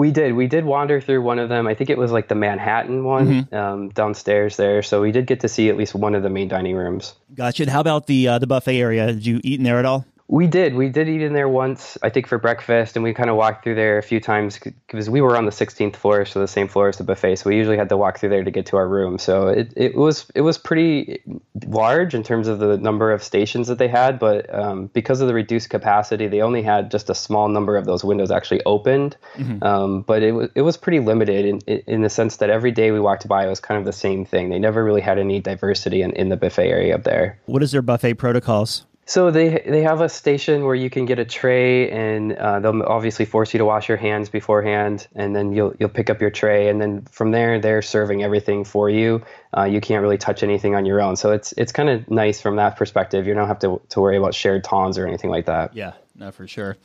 We 0.03 0.11
did. 0.11 0.35
We 0.35 0.49
did 0.49 0.65
wander 0.65 1.01
through 1.01 1.23
one 1.23 1.39
of 1.39 1.49
them. 1.49 1.69
I 1.69 1.75
think 1.75 1.89
it 1.89 1.97
was 1.97 2.11
like 2.11 2.27
the 2.27 2.35
Manhattan 2.35 3.05
one 3.05 3.45
mm-hmm. 3.45 3.55
um, 3.55 3.89
downstairs 3.91 4.57
there. 4.57 4.83
So 4.83 5.01
we 5.01 5.13
did 5.13 5.29
get 5.29 5.39
to 5.43 5.49
see 5.49 5.69
at 5.69 5.77
least 5.77 5.95
one 5.95 6.17
of 6.17 6.25
the 6.25 6.29
main 6.29 6.49
dining 6.49 6.75
rooms. 6.75 7.15
Gotcha. 7.37 7.63
And 7.63 7.71
how 7.71 7.79
about 7.79 8.09
the 8.09 8.27
uh, 8.27 8.39
the 8.41 8.49
buffet 8.49 8.81
area? 8.81 9.07
Did 9.07 9.25
you 9.25 9.41
eat 9.45 9.61
in 9.61 9.63
there 9.63 9.79
at 9.79 9.85
all? 9.85 10.05
We 10.33 10.47
did. 10.47 10.75
We 10.75 10.89
did 10.89 11.11
eat 11.11 11.21
in 11.21 11.35
there 11.35 11.47
once, 11.47 11.99
I 12.03 12.09
think, 12.09 12.27
for 12.27 12.39
breakfast, 12.39 12.97
and 12.97 13.03
we 13.03 13.13
kind 13.13 13.29
of 13.29 13.37
walked 13.37 13.63
through 13.63 13.75
there 13.75 13.99
a 13.99 14.03
few 14.03 14.19
times 14.19 14.59
because 14.59 15.11
we 15.11 15.21
were 15.21 15.37
on 15.37 15.45
the 15.45 15.51
16th 15.51 15.95
floor, 15.95 16.25
so 16.25 16.41
the 16.41 16.49
same 16.49 16.69
floor 16.69 16.89
as 16.89 16.97
the 16.97 17.05
buffet. 17.05 17.37
So 17.37 17.51
we 17.51 17.57
usually 17.57 17.77
had 17.77 17.91
to 17.91 17.99
walk 17.99 18.19
through 18.19 18.31
there 18.31 18.43
to 18.43 18.51
get 18.51 18.65
to 18.67 18.79
our 18.79 18.89
room. 18.89 19.19
So 19.19 19.49
it, 19.49 19.75
it 19.77 19.95
was 19.95 20.31
it 20.35 20.41
was 20.41 20.57
pretty 20.57 21.23
large 21.67 22.15
in 22.15 22.23
terms 22.23 22.49
of 22.49 22.61
the 22.61 22.79
number 22.79 23.13
of 23.13 23.23
stations 23.23 23.69
that 23.69 23.77
they 23.77 23.89
had, 23.89 24.19
but 24.19 24.49
um, 24.55 24.87
because 24.95 25.21
of 25.21 25.29
the 25.29 25.35
reduced 25.35 25.69
capacity, 25.69 26.29
they 26.29 26.41
only 26.41 26.63
had 26.63 26.91
just 26.91 27.11
a 27.11 27.15
small 27.15 27.49
number 27.49 27.77
of 27.77 27.85
those 27.85 28.03
windows 28.03 28.31
actually 28.31 28.63
opened. 28.65 29.19
Mm-hmm. 29.35 29.63
Um, 29.63 30.01
but 30.01 30.23
it 30.23 30.33
was 30.33 30.49
it 30.55 30.63
was 30.63 30.79
pretty 30.79 31.01
limited 31.01 31.45
in 31.45 31.59
in 31.87 32.01
the 32.01 32.09
sense 32.09 32.39
that 32.39 32.49
every 32.49 32.71
day 32.71 32.91
we 32.91 33.01
walked 33.01 33.29
by, 33.29 33.45
it 33.45 33.51
was 33.51 33.61
kind 33.61 33.79
of 33.79 33.85
the 33.85 33.93
same 33.93 34.25
thing. 34.25 34.49
They 34.49 34.59
never 34.59 34.83
really 34.83 35.03
had 35.03 35.19
any 35.19 35.41
diversity 35.41 36.01
in, 36.01 36.13
in 36.13 36.31
the 36.31 36.39
buffet 36.39 36.71
area 36.71 36.95
up 36.95 37.05
there. 37.05 37.39
What 37.45 37.63
is 37.63 37.73
their 37.73 37.83
buffet 37.83 38.15
protocols? 38.15 38.87
So 39.13 39.31
they 39.31 39.63
they 39.67 39.83
have 39.83 40.01
a 40.01 40.09
station 40.09 40.65
where 40.65 40.75
you 40.75 40.89
can 40.89 41.05
get 41.05 41.19
a 41.19 41.27
tray, 41.27 41.91
and 41.91 42.33
uh, 42.33 42.61
they'll 42.61 42.83
obviously 42.83 43.27
force 43.27 43.53
you 43.53 43.59
to 43.59 43.65
wash 43.67 43.87
your 43.87 43.99
hands 43.99 44.31
beforehand, 44.31 45.07
and 45.15 45.37
then 45.37 45.53
you'll 45.53 45.75
you'll 45.79 45.91
pick 45.91 46.09
up 46.09 46.23
your 46.23 46.31
tray, 46.31 46.71
and 46.71 46.81
then 46.81 47.03
from 47.03 47.31
there 47.31 47.61
they're 47.61 47.83
serving 47.83 48.23
everything 48.23 48.65
for 48.65 48.89
you. 48.89 49.23
Uh, 49.55 49.65
you 49.65 49.83
can't 49.83 50.01
really 50.01 50.17
touch 50.17 50.43
anything 50.43 50.75
on 50.75 50.87
your 50.87 51.03
own, 51.03 51.17
so 51.17 51.31
it's 51.31 51.53
it's 51.59 51.73
kind 51.73 51.91
of 51.91 52.11
nice 52.11 52.41
from 52.41 52.57
that 52.57 52.79
perspective. 52.79 53.27
You 53.27 53.35
don't 53.35 53.49
have 53.49 53.59
to 53.59 53.83
to 53.91 54.01
worry 54.01 54.17
about 54.17 54.35
shared 54.35 54.65
tongs 54.65 54.97
or 54.97 55.07
anything 55.07 55.29
like 55.29 55.45
that. 55.45 55.77
Yeah, 55.77 55.93
no, 56.17 56.33
for 56.33 56.49
sure. 56.49 56.79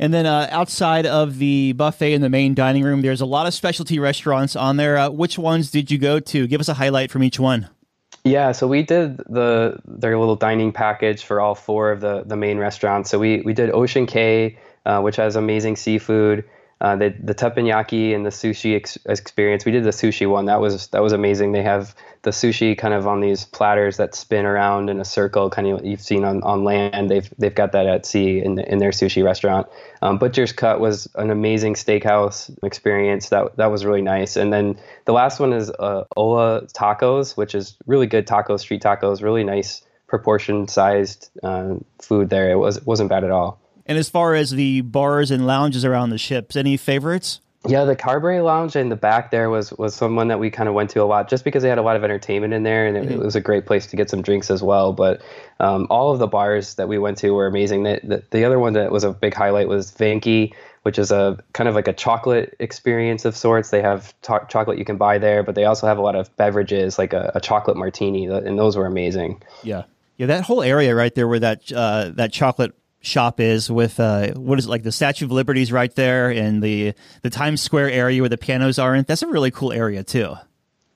And 0.00 0.12
then 0.12 0.26
uh, 0.26 0.48
outside 0.50 1.06
of 1.06 1.38
the 1.38 1.74
buffet 1.74 2.12
in 2.12 2.22
the 2.22 2.28
main 2.28 2.54
dining 2.54 2.82
room, 2.82 3.02
there's 3.02 3.20
a 3.20 3.26
lot 3.26 3.46
of 3.46 3.54
specialty 3.54 4.00
restaurants 4.00 4.56
on 4.56 4.78
there. 4.78 4.98
Uh, 4.98 5.10
which 5.10 5.38
ones 5.38 5.70
did 5.70 5.92
you 5.92 5.98
go 5.98 6.18
to? 6.18 6.48
Give 6.48 6.60
us 6.60 6.68
a 6.68 6.74
highlight 6.74 7.12
from 7.12 7.22
each 7.22 7.38
one. 7.38 7.68
Yeah, 8.28 8.52
so 8.52 8.66
we 8.66 8.82
did 8.82 9.18
the 9.18 9.78
their 9.86 10.18
little 10.18 10.36
dining 10.36 10.72
package 10.72 11.24
for 11.24 11.40
all 11.40 11.54
four 11.54 11.90
of 11.92 12.00
the 12.00 12.24
the 12.24 12.36
main 12.36 12.58
restaurants. 12.58 13.10
So 13.10 13.18
we 13.18 13.40
we 13.42 13.54
did 13.54 13.70
Ocean 13.70 14.06
Cay, 14.06 14.58
uh, 14.84 15.00
which 15.00 15.16
has 15.16 15.36
amazing 15.36 15.76
seafood 15.76 16.44
uh, 16.80 16.96
the 16.96 17.14
the 17.22 17.34
teppanyaki 17.34 18.14
and 18.14 18.24
the 18.24 18.30
sushi 18.30 18.76
ex- 18.76 18.98
experience. 19.06 19.64
We 19.64 19.72
did 19.72 19.84
the 19.84 19.90
sushi 19.90 20.28
one. 20.30 20.46
That 20.46 20.60
was 20.60 20.88
that 20.88 21.02
was 21.02 21.12
amazing. 21.12 21.52
They 21.52 21.62
have 21.62 21.94
the 22.22 22.30
sushi 22.30 22.76
kind 22.76 22.94
of 22.94 23.06
on 23.06 23.20
these 23.20 23.44
platters 23.44 23.96
that 23.96 24.14
spin 24.14 24.44
around 24.44 24.90
in 24.90 25.00
a 25.00 25.04
circle, 25.04 25.50
kind 25.50 25.68
of 25.68 25.84
you've 25.84 26.00
seen 26.00 26.24
on, 26.24 26.42
on 26.42 26.64
land. 26.64 27.10
They've 27.10 27.32
they've 27.38 27.54
got 27.54 27.72
that 27.72 27.86
at 27.86 28.06
sea 28.06 28.42
in 28.42 28.58
in 28.58 28.78
their 28.78 28.90
sushi 28.90 29.24
restaurant. 29.24 29.66
Um, 30.02 30.18
Butcher's 30.18 30.52
Cut 30.52 30.80
was 30.80 31.08
an 31.14 31.30
amazing 31.30 31.74
steakhouse 31.74 32.50
experience. 32.64 33.28
That 33.28 33.56
that 33.56 33.66
was 33.66 33.84
really 33.84 34.02
nice. 34.02 34.36
And 34.36 34.52
then 34.52 34.78
the 35.04 35.12
last 35.12 35.40
one 35.40 35.52
is 35.52 35.70
uh, 35.70 36.04
Hola 36.16 36.66
Tacos, 36.66 37.36
which 37.36 37.54
is 37.54 37.76
really 37.86 38.06
good 38.06 38.26
tacos, 38.26 38.60
street 38.60 38.82
tacos, 38.82 39.22
really 39.22 39.44
nice 39.44 39.82
proportion 40.06 40.68
sized 40.68 41.30
uh, 41.42 41.74
food 42.00 42.30
there. 42.30 42.50
It 42.50 42.56
was 42.56 42.84
wasn't 42.84 43.10
bad 43.10 43.24
at 43.24 43.30
all. 43.30 43.60
And 43.86 43.96
as 43.96 44.10
far 44.10 44.34
as 44.34 44.50
the 44.50 44.82
bars 44.82 45.30
and 45.30 45.46
lounges 45.46 45.84
around 45.84 46.10
the 46.10 46.18
ships, 46.18 46.56
any 46.56 46.76
favorites? 46.76 47.40
Yeah, 47.66 47.84
the 47.84 47.96
Carberry 47.96 48.40
Lounge 48.40 48.76
in 48.76 48.88
the 48.88 48.96
back 48.96 49.32
there 49.32 49.50
was 49.50 49.72
was 49.72 49.94
someone 49.94 50.28
that 50.28 50.38
we 50.38 50.48
kind 50.48 50.68
of 50.68 50.74
went 50.74 50.90
to 50.90 51.02
a 51.02 51.04
lot, 51.04 51.28
just 51.28 51.44
because 51.44 51.62
they 51.64 51.68
had 51.68 51.78
a 51.78 51.82
lot 51.82 51.96
of 51.96 52.04
entertainment 52.04 52.54
in 52.54 52.62
there, 52.62 52.86
and 52.86 52.96
it, 52.96 53.04
mm-hmm. 53.04 53.14
it 53.14 53.18
was 53.18 53.34
a 53.34 53.40
great 53.40 53.66
place 53.66 53.86
to 53.88 53.96
get 53.96 54.08
some 54.08 54.22
drinks 54.22 54.48
as 54.48 54.62
well. 54.62 54.92
But 54.92 55.22
um, 55.58 55.88
all 55.90 56.12
of 56.12 56.20
the 56.20 56.28
bars 56.28 56.76
that 56.76 56.88
we 56.88 56.98
went 56.98 57.18
to 57.18 57.30
were 57.30 57.48
amazing. 57.48 57.82
The, 57.82 58.00
the, 58.04 58.22
the, 58.30 58.44
other 58.44 58.60
one 58.60 58.74
that 58.74 58.92
was 58.92 59.02
a 59.02 59.10
big 59.10 59.34
highlight 59.34 59.66
was 59.66 59.90
Venchi, 59.90 60.54
which 60.82 61.00
is 61.00 61.10
a 61.10 61.42
kind 61.52 61.68
of 61.68 61.74
like 61.74 61.88
a 61.88 61.92
chocolate 61.92 62.54
experience 62.60 63.24
of 63.24 63.36
sorts. 63.36 63.70
They 63.70 63.82
have 63.82 64.14
to- 64.22 64.46
chocolate 64.48 64.78
you 64.78 64.84
can 64.84 64.96
buy 64.96 65.18
there, 65.18 65.42
but 65.42 65.56
they 65.56 65.64
also 65.64 65.88
have 65.88 65.98
a 65.98 66.02
lot 66.02 66.14
of 66.14 66.34
beverages, 66.36 66.96
like 66.96 67.12
a, 67.12 67.32
a 67.34 67.40
chocolate 67.40 67.76
martini, 67.76 68.26
and 68.26 68.56
those 68.56 68.76
were 68.76 68.86
amazing. 68.86 69.42
Yeah, 69.64 69.82
yeah, 70.16 70.26
that 70.26 70.44
whole 70.44 70.62
area 70.62 70.94
right 70.94 71.14
there 71.14 71.26
where 71.26 71.40
that 71.40 71.72
uh, 71.72 72.12
that 72.14 72.32
chocolate 72.32 72.72
shop 73.08 73.40
is 73.40 73.70
with 73.70 73.98
uh, 73.98 74.32
what 74.34 74.58
is 74.58 74.66
it 74.66 74.68
like 74.68 74.82
the 74.82 74.92
Statue 74.92 75.24
of 75.24 75.32
Liberty's 75.32 75.72
right 75.72 75.94
there 75.94 76.30
and 76.30 76.62
the 76.62 76.94
the 77.22 77.30
Times 77.30 77.60
Square 77.60 77.90
area 77.90 78.20
where 78.22 78.28
the 78.28 78.38
pianos 78.38 78.78
are 78.78 78.94
in. 78.94 79.04
That's 79.08 79.22
a 79.22 79.28
really 79.28 79.50
cool 79.50 79.72
area 79.72 80.04
too. 80.04 80.36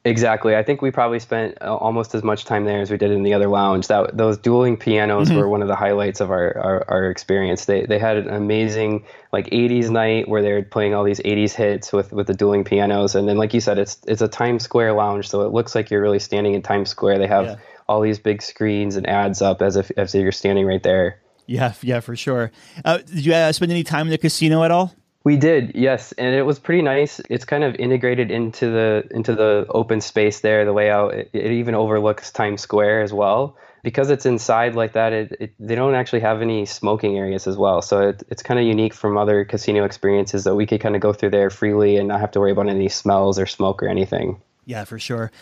Exactly. 0.04 0.57
I 0.57 0.64
think 0.64 0.83
we 0.83 0.90
probably 0.90 1.21
spent 1.21 1.59
uh, 1.61 1.76
almost 1.76 2.12
as 2.16 2.25
much 2.25 2.45
time 2.45 2.64
there 2.64 2.81
as 2.81 2.90
we 2.90 2.97
did 2.97 3.12
in 3.12 3.23
the 3.23 3.35
other 3.35 3.47
lounge. 3.47 3.87
That 3.87 4.16
those 4.16 4.37
dueling 4.37 4.76
pianos 4.76 5.28
mm-hmm. 5.28 5.38
were 5.38 5.49
one 5.49 5.62
of 5.62 5.69
the 5.69 5.76
highlights 5.76 6.21
of 6.21 6.33
our, 6.33 6.59
our, 6.59 6.85
our, 6.88 7.11
experience. 7.11 7.66
They 7.66 7.87
they 7.87 8.00
had 8.00 8.16
an 8.16 8.28
amazing 8.28 9.04
like 9.33 9.47
80s 9.50 9.90
night 9.90 10.28
where 10.28 10.42
they 10.42 10.52
were 10.52 10.62
playing 10.62 10.95
all 10.95 11.04
these 11.04 11.21
80s 11.21 11.54
hits 11.54 11.92
with, 11.92 12.12
with 12.12 12.26
the 12.26 12.35
dueling 12.35 12.64
pianos. 12.64 13.14
And 13.14 13.28
then 13.28 13.37
like 13.37 13.54
you 13.54 13.61
said, 13.61 13.78
it's 13.78 14.00
it's 14.09 14.23
a 14.23 14.28
Times 14.28 14.64
Square 14.64 14.95
lounge, 14.95 15.28
so 15.28 15.42
it 15.42 15.52
looks 15.52 15.76
like 15.76 15.90
you're 15.92 16.02
really 16.02 16.19
standing 16.19 16.54
in 16.54 16.62
Times 16.62 16.90
Square. 16.90 17.21
They 17.21 17.28
have 17.28 17.45
yeah. 17.45 17.57
all 17.88 18.00
these 18.00 18.19
big 18.19 18.42
screens 18.42 18.97
and 18.97 19.09
ads 19.09 19.40
up 19.40 19.62
as 19.62 19.76
if 19.76 19.92
as 19.97 20.16
if 20.16 20.23
you're 20.23 20.33
standing 20.33 20.66
right 20.66 20.83
there. 20.83 21.22
Yeah, 21.46 21.75
yeah, 21.82 22.00
for 22.00 22.16
sure. 22.16 22.50
Uh, 22.84 22.99
did 22.99 23.26
you 23.26 23.34
uh, 23.34 23.52
spend 23.52 23.72
any 23.72 23.84
time 23.84 24.06
in 24.06 24.11
the 24.11 24.18
casino 24.18 24.62
at 24.62 24.70
all? 24.70 24.94
We 25.25 25.37
did, 25.37 25.72
yes, 25.75 26.12
and 26.12 26.34
it 26.34 26.42
was 26.42 26.58
pretty 26.58 26.82
nice. 26.82 27.20
It's 27.30 27.44
kind 27.44 27.62
of 27.62 27.76
integrated 27.76 28.30
into 28.32 28.66
the 28.70 29.06
into 29.12 29.34
the 29.34 29.66
open 29.70 30.00
space 30.00 30.40
there. 30.40 30.64
The 30.64 30.72
layout 30.72 31.14
it, 31.14 31.30
it 31.32 31.52
even 31.52 31.76
overlooks 31.76 32.32
Times 32.32 32.61
Square 32.61 33.02
as 33.02 33.12
well. 33.12 33.56
Because 33.84 34.11
it's 34.11 34.26
inside 34.26 34.76
like 34.76 34.92
that, 34.92 35.12
it, 35.12 35.37
it, 35.40 35.54
they 35.58 35.75
don't 35.75 35.96
actually 35.96 36.20
have 36.20 36.40
any 36.40 36.66
smoking 36.66 37.18
areas 37.18 37.49
as 37.49 37.56
well. 37.56 37.82
So 37.82 38.11
it, 38.11 38.22
it's 38.28 38.42
kind 38.42 38.61
of 38.61 38.66
unique 38.66 38.94
from 38.94 39.18
other 39.18 39.44
casino 39.44 39.84
experiences 39.84 40.44
that 40.44 40.54
we 40.54 40.66
could 40.66 40.80
kind 40.80 40.94
of 40.94 41.02
go 41.02 41.12
through 41.12 41.30
there 41.30 41.50
freely 41.50 41.96
and 41.96 42.06
not 42.06 42.20
have 42.20 42.30
to 42.32 42.40
worry 42.40 42.52
about 42.52 42.68
any 42.68 42.88
smells 42.88 43.40
or 43.40 43.46
smoke 43.46 43.82
or 43.82 43.88
anything. 43.88 44.40
Yeah, 44.64 44.85
for 44.85 44.99
sure. 44.99 45.33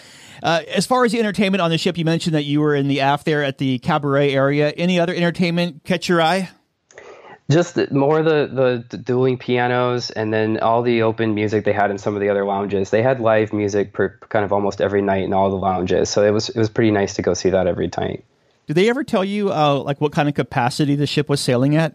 Uh, 0.43 0.63
as 0.69 0.87
far 0.87 1.05
as 1.05 1.13
the 1.13 1.19
entertainment 1.19 1.61
on 1.61 1.71
the 1.71 1.79
ship, 1.79 1.99
you 1.99 2.05
mentioned 2.05 2.35
that 2.35 2.45
you 2.45 2.61
were 2.61 2.75
in 2.75 2.89
the 2.89 3.01
aft 3.01 3.27
there 3.27 3.45
at 3.45 3.59
the 3.59 3.79
cabaret 3.81 4.33
area. 4.33 4.71
Any 4.71 4.99
other 4.99 5.15
entertainment 5.15 5.85
catch 5.85 6.09
your 6.09 6.23
eye? 6.23 6.51
just 7.51 7.77
more 7.91 8.23
the, 8.23 8.85
the 8.91 8.97
dueling 8.97 9.37
pianos 9.37 10.11
and 10.11 10.33
then 10.33 10.59
all 10.61 10.83
the 10.83 11.03
open 11.03 11.35
music 11.35 11.65
they 11.65 11.73
had 11.73 11.91
in 11.91 11.99
some 11.99 12.15
of 12.15 12.21
the 12.21 12.29
other 12.29 12.45
lounges 12.45 12.91
they 12.91 13.03
had 13.03 13.21
live 13.21 13.53
music 13.53 13.93
per 13.93 14.17
kind 14.29 14.45
of 14.45 14.53
almost 14.53 14.81
every 14.81 15.03
night 15.03 15.25
in 15.25 15.33
all 15.33 15.51
the 15.51 15.57
lounges 15.57 16.09
so 16.09 16.25
it 16.25 16.31
was 16.31 16.49
it 16.49 16.57
was 16.57 16.71
pretty 16.71 16.91
nice 16.91 17.15
to 17.15 17.23
go 17.23 17.35
see 17.35 17.51
that 17.51 17.67
every 17.67 17.91
night 17.99 18.25
did 18.67 18.75
they 18.75 18.89
ever 18.89 19.03
tell 19.03 19.25
you 19.25 19.53
uh, 19.53 19.75
like 19.81 20.01
what 20.01 20.13
kind 20.13 20.29
of 20.29 20.35
capacity 20.35 20.95
the 20.95 21.07
ship 21.07 21.29
was 21.29 21.41
sailing 21.41 21.77
at 21.77 21.95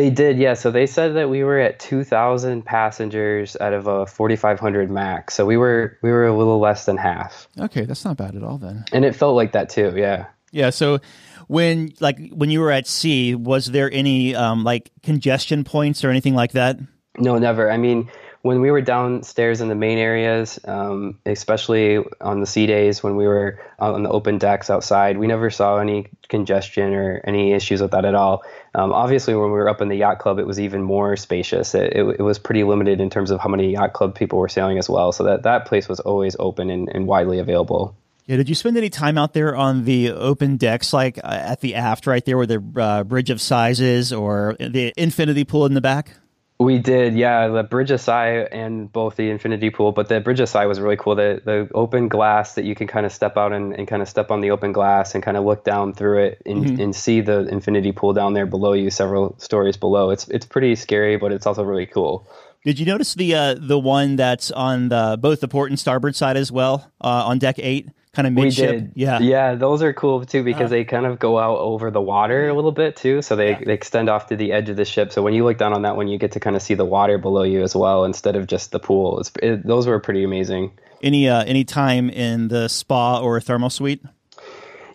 they 0.00 0.08
did 0.08 0.38
yeah. 0.38 0.54
So 0.54 0.70
they 0.70 0.86
said 0.86 1.14
that 1.16 1.28
we 1.28 1.44
were 1.44 1.58
at 1.58 1.78
2000 1.78 2.64
passengers 2.64 3.54
out 3.60 3.74
of 3.74 3.86
a 3.86 4.06
4500 4.06 4.90
max. 4.90 5.34
So 5.34 5.44
we 5.44 5.58
were 5.58 5.98
we 6.00 6.10
were 6.10 6.26
a 6.26 6.34
little 6.34 6.58
less 6.58 6.86
than 6.86 6.96
half. 6.96 7.46
Okay 7.60 7.84
that's 7.84 8.02
not 8.02 8.16
bad 8.16 8.34
at 8.34 8.42
all 8.42 8.56
then. 8.56 8.86
And 8.92 9.04
it 9.04 9.14
felt 9.14 9.36
like 9.36 9.52
that 9.52 9.68
too 9.68 9.92
yeah. 9.94 10.26
Yeah 10.52 10.70
so 10.70 11.00
when 11.48 11.92
like 12.00 12.30
when 12.30 12.48
you 12.48 12.60
were 12.60 12.70
at 12.70 12.86
sea, 12.86 13.34
was 13.34 13.66
there 13.66 13.90
any 13.92 14.34
um, 14.34 14.64
like 14.64 14.90
congestion 15.02 15.64
points 15.64 16.02
or 16.02 16.08
anything 16.08 16.34
like 16.34 16.52
that? 16.52 16.78
No, 17.18 17.36
never. 17.36 17.70
I 17.70 17.76
mean, 17.76 18.08
when 18.42 18.62
we 18.62 18.70
were 18.70 18.80
downstairs 18.80 19.60
in 19.60 19.68
the 19.68 19.74
main 19.74 19.98
areas, 19.98 20.58
um, 20.64 21.18
especially 21.26 21.98
on 22.20 22.40
the 22.40 22.46
sea 22.46 22.66
days 22.66 23.02
when 23.02 23.16
we 23.16 23.26
were 23.26 23.58
on 23.78 24.02
the 24.02 24.08
open 24.08 24.38
decks 24.38 24.70
outside, 24.70 25.18
we 25.18 25.26
never 25.26 25.50
saw 25.50 25.78
any 25.78 26.06
congestion 26.28 26.94
or 26.94 27.20
any 27.24 27.52
issues 27.52 27.82
with 27.82 27.90
that 27.90 28.06
at 28.06 28.14
all. 28.14 28.42
Um, 28.74 28.92
obviously, 28.92 29.34
when 29.34 29.46
we 29.46 29.58
were 29.58 29.68
up 29.68 29.82
in 29.82 29.88
the 29.88 29.96
yacht 29.96 30.20
club, 30.20 30.38
it 30.38 30.46
was 30.46 30.58
even 30.58 30.82
more 30.82 31.16
spacious. 31.16 31.74
It, 31.74 31.92
it, 31.92 32.16
it, 32.18 32.22
was 32.22 32.38
pretty 32.38 32.64
limited 32.64 33.00
in 33.00 33.10
terms 33.10 33.30
of 33.30 33.40
how 33.40 33.48
many 33.48 33.72
yacht 33.72 33.92
club 33.92 34.14
people 34.14 34.38
were 34.38 34.48
sailing 34.48 34.78
as 34.78 34.88
well. 34.88 35.12
So 35.12 35.24
that 35.24 35.42
that 35.42 35.66
place 35.66 35.88
was 35.88 36.00
always 36.00 36.34
open 36.38 36.70
and, 36.70 36.88
and 36.88 37.06
widely 37.06 37.40
available. 37.40 37.94
Yeah, 38.24 38.36
did 38.36 38.48
you 38.48 38.54
spend 38.54 38.76
any 38.76 38.90
time 38.90 39.18
out 39.18 39.34
there 39.34 39.56
on 39.56 39.84
the 39.84 40.12
open 40.12 40.56
decks, 40.56 40.92
like 40.92 41.18
uh, 41.18 41.26
at 41.26 41.60
the 41.60 41.74
aft 41.74 42.06
right 42.06 42.24
there 42.24 42.36
where 42.36 42.46
the 42.46 42.62
uh, 42.76 43.04
Bridge 43.04 43.28
of 43.28 43.40
Sighs, 43.40 44.12
or 44.12 44.56
the 44.60 44.94
infinity 44.96 45.44
pool 45.44 45.66
in 45.66 45.74
the 45.74 45.80
back? 45.80 46.12
We 46.60 46.76
did, 46.76 47.14
yeah. 47.14 47.48
The 47.48 47.62
Bridge 47.62 47.98
Sigh 47.98 48.32
and 48.52 48.92
both 48.92 49.16
the 49.16 49.30
Infinity 49.30 49.70
Pool, 49.70 49.92
but 49.92 50.10
the 50.10 50.20
Bridge 50.20 50.46
Sigh 50.46 50.66
was 50.66 50.78
really 50.78 50.98
cool. 50.98 51.14
The 51.14 51.40
the 51.42 51.70
open 51.74 52.08
glass 52.08 52.54
that 52.56 52.66
you 52.66 52.74
can 52.74 52.86
kind 52.86 53.06
of 53.06 53.12
step 53.12 53.38
out 53.38 53.54
and, 53.54 53.72
and 53.72 53.88
kind 53.88 54.02
of 54.02 54.10
step 54.10 54.30
on 54.30 54.42
the 54.42 54.50
open 54.50 54.72
glass 54.72 55.14
and 55.14 55.24
kind 55.24 55.38
of 55.38 55.44
look 55.46 55.64
down 55.64 55.94
through 55.94 56.18
it 56.18 56.42
and, 56.44 56.66
mm-hmm. 56.66 56.80
and 56.82 56.94
see 56.94 57.22
the 57.22 57.48
Infinity 57.48 57.92
Pool 57.92 58.12
down 58.12 58.34
there 58.34 58.44
below 58.44 58.74
you, 58.74 58.90
several 58.90 59.34
stories 59.38 59.78
below. 59.78 60.10
It's 60.10 60.28
it's 60.28 60.44
pretty 60.44 60.76
scary, 60.76 61.16
but 61.16 61.32
it's 61.32 61.46
also 61.46 61.62
really 61.62 61.86
cool. 61.86 62.28
Did 62.62 62.78
you 62.78 62.84
notice 62.84 63.14
the 63.14 63.34
uh, 63.34 63.54
the 63.58 63.78
one 63.78 64.16
that's 64.16 64.50
on 64.50 64.90
the 64.90 65.16
both 65.18 65.40
the 65.40 65.48
port 65.48 65.70
and 65.70 65.80
starboard 65.80 66.14
side 66.14 66.36
as 66.36 66.52
well 66.52 66.92
uh, 67.00 67.24
on 67.24 67.38
deck 67.38 67.58
eight? 67.58 67.88
Kind 68.12 68.26
of 68.26 68.34
midship. 68.34 68.90
Yeah, 68.94 69.20
yeah, 69.20 69.54
those 69.54 69.82
are 69.82 69.92
cool 69.92 70.24
too 70.24 70.42
because 70.42 70.66
uh, 70.66 70.68
they 70.68 70.84
kind 70.84 71.06
of 71.06 71.18
go 71.18 71.38
out 71.38 71.58
over 71.58 71.90
the 71.90 72.00
water 72.00 72.48
a 72.48 72.54
little 72.54 72.72
bit 72.72 72.96
too. 72.96 73.22
So 73.22 73.36
they, 73.36 73.50
yeah. 73.50 73.60
they 73.64 73.72
extend 73.72 74.08
off 74.08 74.26
to 74.26 74.36
the 74.36 74.52
edge 74.52 74.68
of 74.68 74.76
the 74.76 74.84
ship. 74.84 75.12
So 75.12 75.22
when 75.22 75.34
you 75.34 75.44
look 75.44 75.58
down 75.58 75.72
on 75.72 75.82
that 75.82 75.96
one, 75.96 76.08
you 76.08 76.18
get 76.18 76.32
to 76.32 76.40
kind 76.40 76.56
of 76.56 76.62
see 76.62 76.74
the 76.74 76.84
water 76.84 77.18
below 77.18 77.42
you 77.42 77.62
as 77.62 77.76
well 77.76 78.04
instead 78.04 78.36
of 78.36 78.46
just 78.46 78.72
the 78.72 78.80
pool. 78.80 79.22
It, 79.42 79.66
those 79.66 79.86
were 79.86 79.98
pretty 80.00 80.24
amazing. 80.24 80.72
Any 81.02 81.28
uh, 81.28 81.44
any 81.44 81.64
time 81.64 82.10
in 82.10 82.48
the 82.48 82.68
spa 82.68 83.20
or 83.20 83.40
thermal 83.40 83.70
suite? 83.70 84.02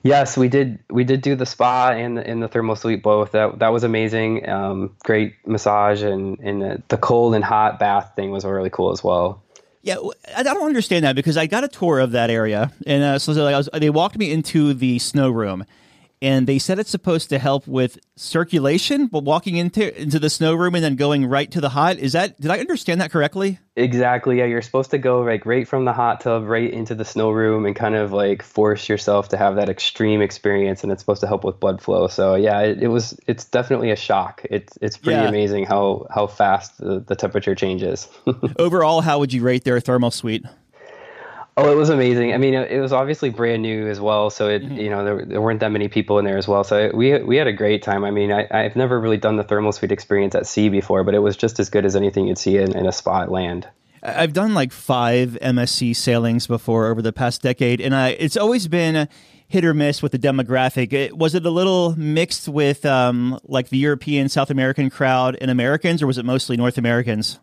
Yes, 0.03 0.37
we 0.37 0.49
did. 0.49 0.77
We 0.91 1.03
did 1.03 1.21
do 1.21 1.35
the 1.35 1.47
spa 1.47 1.89
and 1.89 2.15
the, 2.15 2.27
and 2.27 2.43
the 2.43 2.47
thermal 2.47 2.75
suite 2.75 3.01
both. 3.01 3.31
That 3.31 3.57
that 3.57 3.69
was 3.69 3.83
amazing. 3.83 4.47
Um, 4.47 4.95
great 5.03 5.33
massage 5.47 6.03
and 6.03 6.37
and 6.41 6.61
the, 6.61 6.83
the 6.89 6.97
cold 6.97 7.33
and 7.33 7.43
hot 7.43 7.79
bath 7.79 8.11
thing 8.15 8.29
was 8.29 8.45
really 8.45 8.69
cool 8.69 8.91
as 8.91 9.03
well. 9.03 9.41
Yeah, 9.85 9.97
I 10.35 10.41
don't 10.41 10.65
understand 10.65 11.05
that 11.05 11.15
because 11.15 11.37
I 11.37 11.45
got 11.45 11.63
a 11.63 11.67
tour 11.67 11.99
of 11.99 12.13
that 12.13 12.31
area, 12.31 12.71
and 12.87 13.03
uh, 13.03 13.19
so 13.19 13.33
like 13.33 13.55
was, 13.55 13.69
they 13.71 13.91
walked 13.91 14.17
me 14.17 14.31
into 14.31 14.73
the 14.73 14.97
snow 14.97 15.29
room, 15.29 15.63
and 16.21 16.47
they 16.47 16.59
said 16.59 16.79
it's 16.79 16.89
supposed 16.89 17.29
to 17.29 17.39
help 17.39 17.67
with 17.67 17.99
circulation, 18.15 19.07
but 19.07 19.23
walking 19.23 19.57
into 19.57 20.01
into 20.01 20.19
the 20.19 20.29
snow 20.29 20.53
room 20.53 20.75
and 20.75 20.83
then 20.83 20.95
going 20.95 21.25
right 21.25 21.51
to 21.51 21.61
the 21.61 21.69
hot 21.69 21.97
is 21.97 22.13
that 22.13 22.39
did 22.39 22.51
I 22.51 22.59
understand 22.59 23.01
that 23.01 23.11
correctly? 23.11 23.59
Exactly. 23.75 24.37
Yeah, 24.37 24.45
you're 24.45 24.61
supposed 24.61 24.91
to 24.91 24.97
go 24.97 25.21
like 25.21 25.45
right 25.45 25.67
from 25.67 25.83
the 25.83 25.91
hot 25.91 26.21
tub 26.21 26.45
right 26.45 26.71
into 26.71 26.95
the 26.95 27.03
snow 27.03 27.29
room 27.31 27.65
and 27.65 27.75
kind 27.75 27.95
of 27.95 28.13
like 28.13 28.41
force 28.41 28.87
yourself 28.87 29.29
to 29.29 29.37
have 29.37 29.57
that 29.57 29.67
extreme 29.67 30.21
experience, 30.21 30.83
and 30.83 30.91
it's 30.91 31.01
supposed 31.01 31.21
to 31.21 31.27
help 31.27 31.43
with 31.43 31.59
blood 31.59 31.81
flow. 31.81 32.07
So 32.07 32.35
yeah, 32.35 32.61
it, 32.61 32.83
it 32.83 32.87
was. 32.87 33.19
It's 33.27 33.43
definitely 33.43 33.91
a 33.91 33.97
shock. 33.97 34.45
It's 34.49 34.77
it's 34.81 34.97
pretty 34.97 35.21
yeah. 35.21 35.27
amazing 35.27 35.65
how 35.65 36.07
how 36.09 36.27
fast 36.27 36.77
the, 36.77 37.01
the 37.01 37.15
temperature 37.15 37.55
changes. 37.55 38.07
Overall, 38.59 39.01
how 39.01 39.19
would 39.19 39.33
you 39.33 39.43
rate 39.43 39.65
their 39.65 39.81
thermal 39.81 40.11
suite? 40.11 40.45
Oh, 41.57 41.71
it 41.71 41.75
was 41.75 41.89
amazing. 41.89 42.33
I 42.33 42.37
mean, 42.37 42.53
it 42.53 42.79
was 42.81 42.91
obviously 42.91 43.29
brand 43.29 43.61
new 43.61 43.87
as 43.87 44.01
well, 44.01 44.29
so 44.29 44.49
it 44.49 44.61
mm-hmm. 44.61 44.75
you 44.75 44.89
know 44.89 45.05
there, 45.05 45.25
there 45.25 45.41
weren't 45.41 45.61
that 45.61 45.71
many 45.71 45.87
people 45.87 46.19
in 46.19 46.25
there 46.25 46.37
as 46.37 46.49
well. 46.49 46.65
So 46.65 46.91
we 46.93 47.17
we 47.23 47.37
had 47.37 47.47
a 47.47 47.53
great 47.53 47.81
time. 47.81 48.03
I 48.03 48.11
mean, 48.11 48.31
I, 48.31 48.45
I've 48.51 48.75
never 48.75 48.99
really 48.99 49.15
done 49.17 49.37
the 49.37 49.43
thermal 49.43 49.71
suite 49.71 49.93
experience 49.93 50.35
at 50.35 50.47
sea 50.47 50.67
before, 50.67 51.05
but 51.05 51.15
it 51.15 51.19
was 51.19 51.37
just 51.37 51.59
as 51.59 51.69
good 51.69 51.85
as 51.85 51.95
anything 51.95 52.27
you'd 52.27 52.37
see 52.37 52.57
in, 52.57 52.75
in 52.75 52.85
a 52.85 52.91
spot 52.91 53.31
land. 53.31 53.69
I've 54.03 54.33
done 54.33 54.53
like 54.53 54.71
five 54.71 55.37
MSC 55.41 55.95
sailings 55.95 56.45
before 56.45 56.87
over 56.87 57.01
the 57.01 57.13
past 57.13 57.41
decade, 57.41 57.79
and 57.79 57.95
I, 57.95 58.09
it's 58.09 58.35
always 58.35 58.67
been 58.67 59.07
hit 59.47 59.63
or 59.63 59.73
miss 59.73 60.03
with 60.03 60.11
the 60.11 60.19
demographic. 60.19 60.91
It, 60.91 61.17
was 61.17 61.35
it 61.35 61.45
a 61.45 61.49
little 61.49 61.95
mixed 61.97 62.49
with 62.49 62.85
um, 62.85 63.39
like 63.45 63.69
the 63.69 63.77
European, 63.77 64.27
South 64.27 64.49
American 64.49 64.89
crowd 64.89 65.37
and 65.39 65.49
Americans, 65.49 66.03
or 66.03 66.07
was 66.07 66.17
it 66.17 66.25
mostly 66.25 66.57
North 66.57 66.77
Americans? 66.77 67.39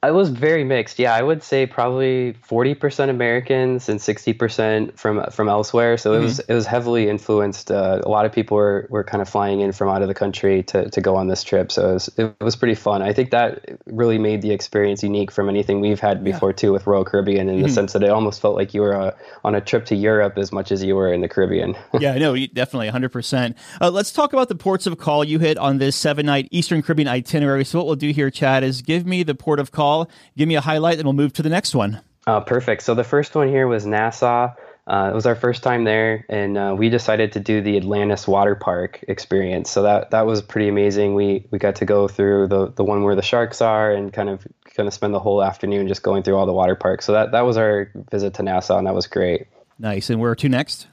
I 0.00 0.12
was 0.12 0.30
very 0.30 0.62
mixed. 0.62 1.00
Yeah, 1.00 1.12
I 1.12 1.22
would 1.22 1.42
say 1.42 1.66
probably 1.66 2.34
forty 2.42 2.74
percent 2.74 3.10
Americans 3.10 3.88
and 3.88 4.00
sixty 4.00 4.32
percent 4.32 4.96
from 4.96 5.24
from 5.30 5.48
elsewhere. 5.48 5.96
So 5.96 6.12
mm-hmm. 6.12 6.20
it 6.20 6.22
was 6.22 6.38
it 6.38 6.54
was 6.54 6.66
heavily 6.66 7.08
influenced. 7.08 7.72
Uh, 7.72 8.00
a 8.04 8.08
lot 8.08 8.24
of 8.24 8.30
people 8.32 8.56
were, 8.56 8.86
were 8.90 9.02
kind 9.02 9.20
of 9.20 9.28
flying 9.28 9.60
in 9.60 9.72
from 9.72 9.88
out 9.88 10.02
of 10.02 10.08
the 10.08 10.14
country 10.14 10.62
to, 10.64 10.88
to 10.90 11.00
go 11.00 11.16
on 11.16 11.26
this 11.26 11.42
trip. 11.42 11.72
So 11.72 11.90
it 11.90 11.92
was, 11.94 12.10
it 12.16 12.34
was 12.40 12.54
pretty 12.54 12.76
fun. 12.76 13.02
I 13.02 13.12
think 13.12 13.32
that 13.32 13.80
really 13.86 14.18
made 14.18 14.40
the 14.40 14.52
experience 14.52 15.02
unique 15.02 15.32
from 15.32 15.48
anything 15.48 15.80
we've 15.80 15.98
had 15.98 16.22
before 16.22 16.50
yeah. 16.50 16.56
too 16.56 16.72
with 16.72 16.86
Royal 16.86 17.04
Caribbean 17.04 17.48
in 17.48 17.56
mm-hmm. 17.56 17.66
the 17.66 17.72
sense 17.72 17.92
that 17.94 18.04
it 18.04 18.10
almost 18.10 18.40
felt 18.40 18.54
like 18.54 18.74
you 18.74 18.82
were 18.82 18.94
uh, 18.94 19.16
on 19.42 19.56
a 19.56 19.60
trip 19.60 19.84
to 19.86 19.96
Europe 19.96 20.38
as 20.38 20.52
much 20.52 20.70
as 20.70 20.84
you 20.84 20.94
were 20.94 21.12
in 21.12 21.22
the 21.22 21.28
Caribbean. 21.28 21.76
yeah, 21.98 22.12
I 22.12 22.18
know 22.18 22.36
definitely 22.36 22.88
hundred 22.88 23.10
uh, 23.10 23.14
percent. 23.14 23.56
Let's 23.80 24.12
talk 24.12 24.32
about 24.32 24.48
the 24.48 24.54
ports 24.54 24.86
of 24.86 24.96
call 24.98 25.24
you 25.24 25.40
hit 25.40 25.58
on 25.58 25.78
this 25.78 25.96
seven 25.96 26.26
night 26.26 26.46
Eastern 26.52 26.82
Caribbean 26.82 27.08
itinerary. 27.08 27.64
So 27.64 27.80
what 27.80 27.86
we'll 27.86 27.96
do 27.96 28.12
here, 28.12 28.30
Chad, 28.30 28.62
is 28.62 28.80
give 28.80 29.04
me 29.04 29.24
the 29.24 29.34
port 29.34 29.58
of 29.58 29.72
call 29.72 29.87
Give 30.36 30.48
me 30.48 30.54
a 30.54 30.60
highlight, 30.60 30.98
and 30.98 31.04
we'll 31.04 31.12
move 31.12 31.32
to 31.34 31.42
the 31.42 31.48
next 31.48 31.74
one. 31.74 32.00
Uh, 32.26 32.40
perfect. 32.40 32.82
So 32.82 32.94
the 32.94 33.04
first 33.04 33.34
one 33.34 33.48
here 33.48 33.66
was 33.66 33.86
Nassau. 33.86 34.54
Uh, 34.86 35.10
it 35.12 35.14
was 35.14 35.26
our 35.26 35.34
first 35.34 35.62
time 35.62 35.84
there, 35.84 36.24
and 36.30 36.56
uh, 36.56 36.74
we 36.76 36.88
decided 36.88 37.32
to 37.32 37.40
do 37.40 37.60
the 37.60 37.76
Atlantis 37.76 38.26
Water 38.26 38.54
Park 38.54 39.04
experience. 39.06 39.70
So 39.70 39.82
that 39.82 40.12
that 40.12 40.24
was 40.24 40.40
pretty 40.40 40.68
amazing. 40.68 41.14
We 41.14 41.46
we 41.50 41.58
got 41.58 41.76
to 41.76 41.84
go 41.84 42.08
through 42.08 42.48
the 42.48 42.72
the 42.72 42.84
one 42.84 43.02
where 43.02 43.14
the 43.14 43.22
sharks 43.22 43.60
are, 43.60 43.92
and 43.92 44.10
kind 44.10 44.30
of 44.30 44.46
kind 44.64 44.86
of 44.86 44.94
spend 44.94 45.12
the 45.12 45.20
whole 45.20 45.42
afternoon 45.42 45.88
just 45.88 46.02
going 46.02 46.22
through 46.22 46.36
all 46.36 46.46
the 46.46 46.54
water 46.54 46.74
parks. 46.74 47.04
So 47.04 47.12
that 47.12 47.32
that 47.32 47.42
was 47.42 47.58
our 47.58 47.90
visit 48.10 48.34
to 48.34 48.42
Nassau, 48.42 48.78
and 48.78 48.86
that 48.86 48.94
was 48.94 49.06
great. 49.06 49.48
Nice. 49.78 50.08
And 50.08 50.20
where 50.20 50.34
to 50.34 50.48
next? 50.48 50.86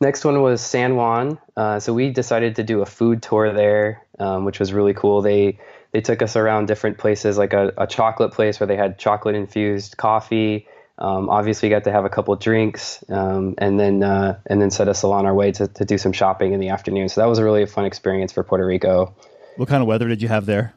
Next 0.00 0.24
one 0.24 0.40
was 0.42 0.60
San 0.60 0.96
Juan. 0.96 1.38
Uh, 1.56 1.78
so 1.80 1.92
we 1.92 2.10
decided 2.10 2.56
to 2.56 2.62
do 2.62 2.80
a 2.80 2.86
food 2.86 3.22
tour 3.22 3.52
there, 3.52 4.02
um, 4.18 4.44
which 4.44 4.60
was 4.60 4.72
really 4.72 4.94
cool. 4.94 5.22
They 5.22 5.58
they 5.96 6.02
took 6.02 6.20
us 6.20 6.36
around 6.36 6.68
different 6.68 6.98
places, 6.98 7.38
like 7.38 7.54
a, 7.54 7.72
a 7.78 7.86
chocolate 7.86 8.30
place 8.30 8.60
where 8.60 8.66
they 8.66 8.76
had 8.76 8.98
chocolate 8.98 9.34
infused 9.34 9.96
coffee. 9.96 10.68
Um, 10.98 11.30
obviously, 11.30 11.70
got 11.70 11.84
to 11.84 11.92
have 11.92 12.04
a 12.04 12.10
couple 12.10 12.36
drinks, 12.36 13.02
um, 13.08 13.54
and 13.56 13.80
then 13.80 14.02
uh, 14.02 14.38
and 14.44 14.60
then 14.60 14.70
set 14.70 14.88
us 14.88 15.04
on 15.04 15.24
our 15.24 15.34
way 15.34 15.52
to, 15.52 15.68
to 15.68 15.86
do 15.86 15.96
some 15.96 16.12
shopping 16.12 16.52
in 16.52 16.60
the 16.60 16.68
afternoon. 16.68 17.08
So 17.08 17.22
that 17.22 17.28
was 17.28 17.38
a 17.38 17.44
really 17.44 17.64
fun 17.64 17.86
experience 17.86 18.30
for 18.30 18.44
Puerto 18.44 18.66
Rico. 18.66 19.16
What 19.56 19.70
kind 19.70 19.80
of 19.80 19.88
weather 19.88 20.06
did 20.06 20.20
you 20.20 20.28
have 20.28 20.44
there? 20.44 20.74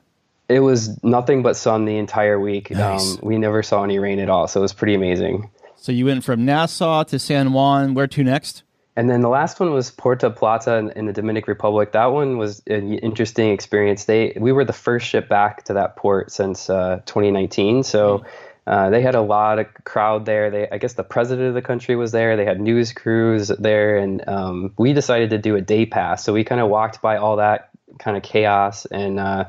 It 0.48 0.62
was 0.62 1.04
nothing 1.04 1.44
but 1.44 1.58
sun 1.58 1.84
the 1.84 1.98
entire 1.98 2.40
week. 2.40 2.72
Nice. 2.72 3.16
Um, 3.16 3.20
we 3.22 3.38
never 3.38 3.62
saw 3.62 3.84
any 3.84 4.00
rain 4.00 4.20
at 4.20 4.30
all, 4.30 4.48
so 4.48 4.62
it 4.62 4.64
was 4.64 4.72
pretty 4.72 4.94
amazing. 4.94 5.50
So 5.76 5.92
you 5.92 6.06
went 6.06 6.24
from 6.24 6.46
Nassau 6.46 7.04
to 7.04 7.20
San 7.20 7.52
Juan. 7.52 7.94
Where 7.94 8.08
to 8.08 8.24
next? 8.24 8.64
And 8.96 9.10
then 9.10 9.22
the 9.22 9.30
last 9.30 9.60
one 9.60 9.72
was 9.72 9.92
Puerto 9.92 10.30
Plata 10.30 10.76
in, 10.76 10.90
in, 10.92 11.06
the 11.06 11.14
Dominican 11.14 11.52
Republic. 11.52 11.94
That 11.94 12.08
one 12.08 12.38
was 12.38 12.62
an 12.68 12.96
interesting 12.96 13.52
experience. 13.52 14.06
They 14.06 14.36
we 14.36 14.52
were 14.52 14.66
the 14.66 14.74
first 14.74 15.08
ship 15.08 15.30
back 15.30 15.64
to 15.66 15.74
that 15.74 15.96
port 15.96 16.32
since 16.32 16.70
uh, 16.70 17.02
2019, 17.06 17.84
so 17.84 18.26
uh, 18.70 18.90
they 18.92 19.02
had 19.02 19.16
a 19.16 19.22
lot 19.22 19.58
of 19.58 19.68
crowd 19.84 20.26
there. 20.26 20.52
They, 20.52 20.70
I 20.70 20.78
guess, 20.78 20.94
the 20.94 21.04
president 21.04 21.48
of 21.48 21.54
the 21.56 21.62
country 21.62 21.96
was 21.96 22.12
there. 22.12 22.38
They 22.38 22.46
had 22.46 22.62
news 22.62 22.92
crews 22.92 23.48
there, 23.48 23.98
and 23.98 24.28
um, 24.28 24.74
we 24.78 24.94
decided 24.94 25.32
to 25.32 25.40
do 25.40 25.56
a 25.56 25.62
day 25.62 25.88
pass. 25.88 26.24
So 26.24 26.34
we 26.34 26.44
kind 26.44 26.62
of 26.62 26.70
walked 26.70 27.02
by 27.02 27.18
all 27.18 27.38
that 27.38 27.70
kind 27.98 28.16
of 28.16 28.22
chaos 28.22 28.86
and 28.86 29.20
uh, 29.20 29.46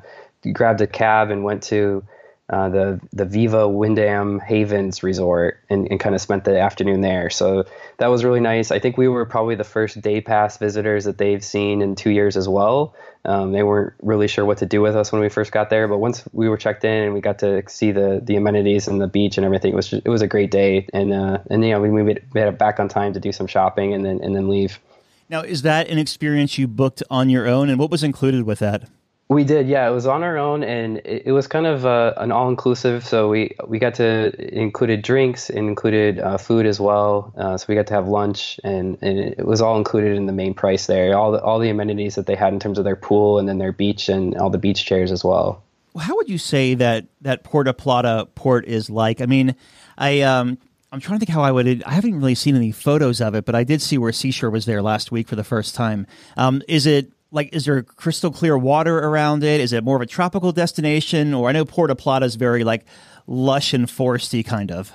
grabbed 0.52 0.80
a 0.80 0.86
cab 0.86 1.30
and 1.30 1.44
went 1.44 1.62
to 1.64 2.02
uh, 2.50 2.68
the 2.68 3.00
the 3.12 3.24
Viva 3.24 3.68
Wyndham 3.68 4.40
Havens 4.40 5.02
Resort 5.02 5.60
and, 5.70 5.86
and 5.90 6.00
kind 6.00 6.14
of 6.14 6.20
spent 6.20 6.44
the 6.44 6.60
afternoon 6.60 7.00
there. 7.00 7.30
So 7.30 7.64
that 7.98 8.08
was 8.08 8.24
really 8.24 8.40
nice. 8.40 8.72
I 8.72 8.80
think 8.80 8.98
we 8.98 9.06
were 9.06 9.24
probably 9.24 9.54
the 9.54 9.64
first 9.64 10.00
day 10.00 10.20
pass 10.20 10.58
visitors 10.58 11.04
that 11.04 11.16
they've 11.18 11.44
seen 11.44 11.80
in 11.80 11.94
two 11.94 12.10
years 12.10 12.36
as 12.36 12.48
well. 12.48 12.94
Um, 13.24 13.52
they 13.52 13.62
weren't 13.62 13.92
really 14.02 14.26
sure 14.26 14.44
what 14.44 14.58
to 14.58 14.66
do 14.66 14.80
with 14.80 14.96
us 14.96 15.12
when 15.12 15.20
we 15.20 15.28
first 15.28 15.52
got 15.52 15.70
there, 15.70 15.86
but 15.86 15.98
once 15.98 16.24
we 16.32 16.48
were 16.48 16.56
checked 16.56 16.84
in 16.84 17.04
and 17.04 17.14
we 17.14 17.20
got 17.20 17.38
to 17.40 17.62
see 17.68 17.92
the 17.92 18.20
the 18.22 18.36
amenities 18.36 18.88
and 18.88 19.00
the 19.00 19.06
beach 19.06 19.36
and 19.36 19.44
everything, 19.44 19.72
it 19.72 19.76
was 19.76 19.88
just, 19.88 20.02
it 20.04 20.10
was 20.10 20.22
a 20.22 20.26
great 20.26 20.50
day. 20.50 20.88
And 20.92 21.12
uh, 21.12 21.38
and 21.50 21.64
you 21.64 21.70
know 21.70 21.80
we 21.80 22.02
made, 22.02 22.22
made 22.34 22.48
it 22.48 22.58
back 22.58 22.80
on 22.80 22.88
time 22.88 23.12
to 23.12 23.20
do 23.20 23.30
some 23.30 23.46
shopping 23.46 23.94
and 23.94 24.04
then 24.04 24.20
and 24.22 24.34
then 24.34 24.48
leave. 24.48 24.80
Now, 25.28 25.42
is 25.42 25.62
that 25.62 25.88
an 25.88 25.98
experience 25.98 26.58
you 26.58 26.66
booked 26.66 27.04
on 27.08 27.30
your 27.30 27.46
own, 27.46 27.70
and 27.70 27.78
what 27.78 27.92
was 27.92 28.02
included 28.02 28.42
with 28.42 28.58
that? 28.58 28.88
We 29.30 29.44
did, 29.44 29.68
yeah. 29.68 29.88
It 29.88 29.92
was 29.92 30.08
on 30.08 30.24
our 30.24 30.36
own, 30.36 30.64
and 30.64 30.96
it, 31.04 31.22
it 31.26 31.32
was 31.32 31.46
kind 31.46 31.64
of 31.64 31.86
uh, 31.86 32.14
an 32.16 32.32
all-inclusive. 32.32 33.06
So 33.06 33.28
we 33.28 33.54
we 33.68 33.78
got 33.78 33.94
to 33.94 34.32
included 34.52 35.02
drinks, 35.02 35.50
included 35.50 36.18
uh, 36.18 36.36
food 36.36 36.66
as 36.66 36.80
well. 36.80 37.32
Uh, 37.36 37.56
so 37.56 37.66
we 37.68 37.76
got 37.76 37.86
to 37.86 37.94
have 37.94 38.08
lunch, 38.08 38.58
and, 38.64 38.98
and 39.00 39.20
it 39.20 39.46
was 39.46 39.62
all 39.62 39.78
included 39.78 40.16
in 40.16 40.26
the 40.26 40.32
main 40.32 40.52
price 40.52 40.86
there. 40.86 41.16
All 41.16 41.30
the 41.30 41.40
all 41.40 41.60
the 41.60 41.70
amenities 41.70 42.16
that 42.16 42.26
they 42.26 42.34
had 42.34 42.52
in 42.52 42.58
terms 42.58 42.76
of 42.76 42.82
their 42.82 42.96
pool, 42.96 43.38
and 43.38 43.48
then 43.48 43.58
their 43.58 43.70
beach, 43.70 44.08
and 44.08 44.36
all 44.36 44.50
the 44.50 44.58
beach 44.58 44.84
chairs 44.84 45.12
as 45.12 45.22
well. 45.22 45.62
How 45.96 46.16
would 46.16 46.28
you 46.28 46.38
say 46.38 46.74
that 46.74 47.06
that 47.20 47.44
Puerto 47.44 47.72
Plata 47.72 48.26
port 48.34 48.66
is 48.66 48.90
like? 48.90 49.20
I 49.20 49.26
mean, 49.26 49.54
I 49.96 50.22
um, 50.22 50.58
I'm 50.90 50.98
trying 50.98 51.20
to 51.20 51.24
think 51.24 51.32
how 51.32 51.42
I 51.42 51.52
would. 51.52 51.84
I 51.84 51.92
haven't 51.92 52.16
really 52.16 52.34
seen 52.34 52.56
any 52.56 52.72
photos 52.72 53.20
of 53.20 53.36
it, 53.36 53.44
but 53.44 53.54
I 53.54 53.62
did 53.62 53.80
see 53.80 53.96
where 53.96 54.10
Seashore 54.10 54.50
was 54.50 54.64
there 54.64 54.82
last 54.82 55.12
week 55.12 55.28
for 55.28 55.36
the 55.36 55.44
first 55.44 55.76
time. 55.76 56.08
Um, 56.36 56.62
is 56.66 56.84
it 56.84 57.12
like 57.32 57.54
is 57.54 57.64
there 57.64 57.82
crystal 57.82 58.30
clear 58.30 58.56
water 58.56 58.98
around 58.98 59.44
it? 59.44 59.60
Is 59.60 59.72
it 59.72 59.84
more 59.84 59.96
of 59.96 60.02
a 60.02 60.06
tropical 60.06 60.52
destination? 60.52 61.34
Or 61.34 61.48
I 61.48 61.52
know 61.52 61.64
Puerto 61.64 61.94
Plata 61.94 62.26
is 62.26 62.34
very 62.36 62.64
like 62.64 62.84
lush 63.26 63.72
and 63.72 63.86
foresty 63.86 64.44
kind 64.44 64.70
of. 64.70 64.92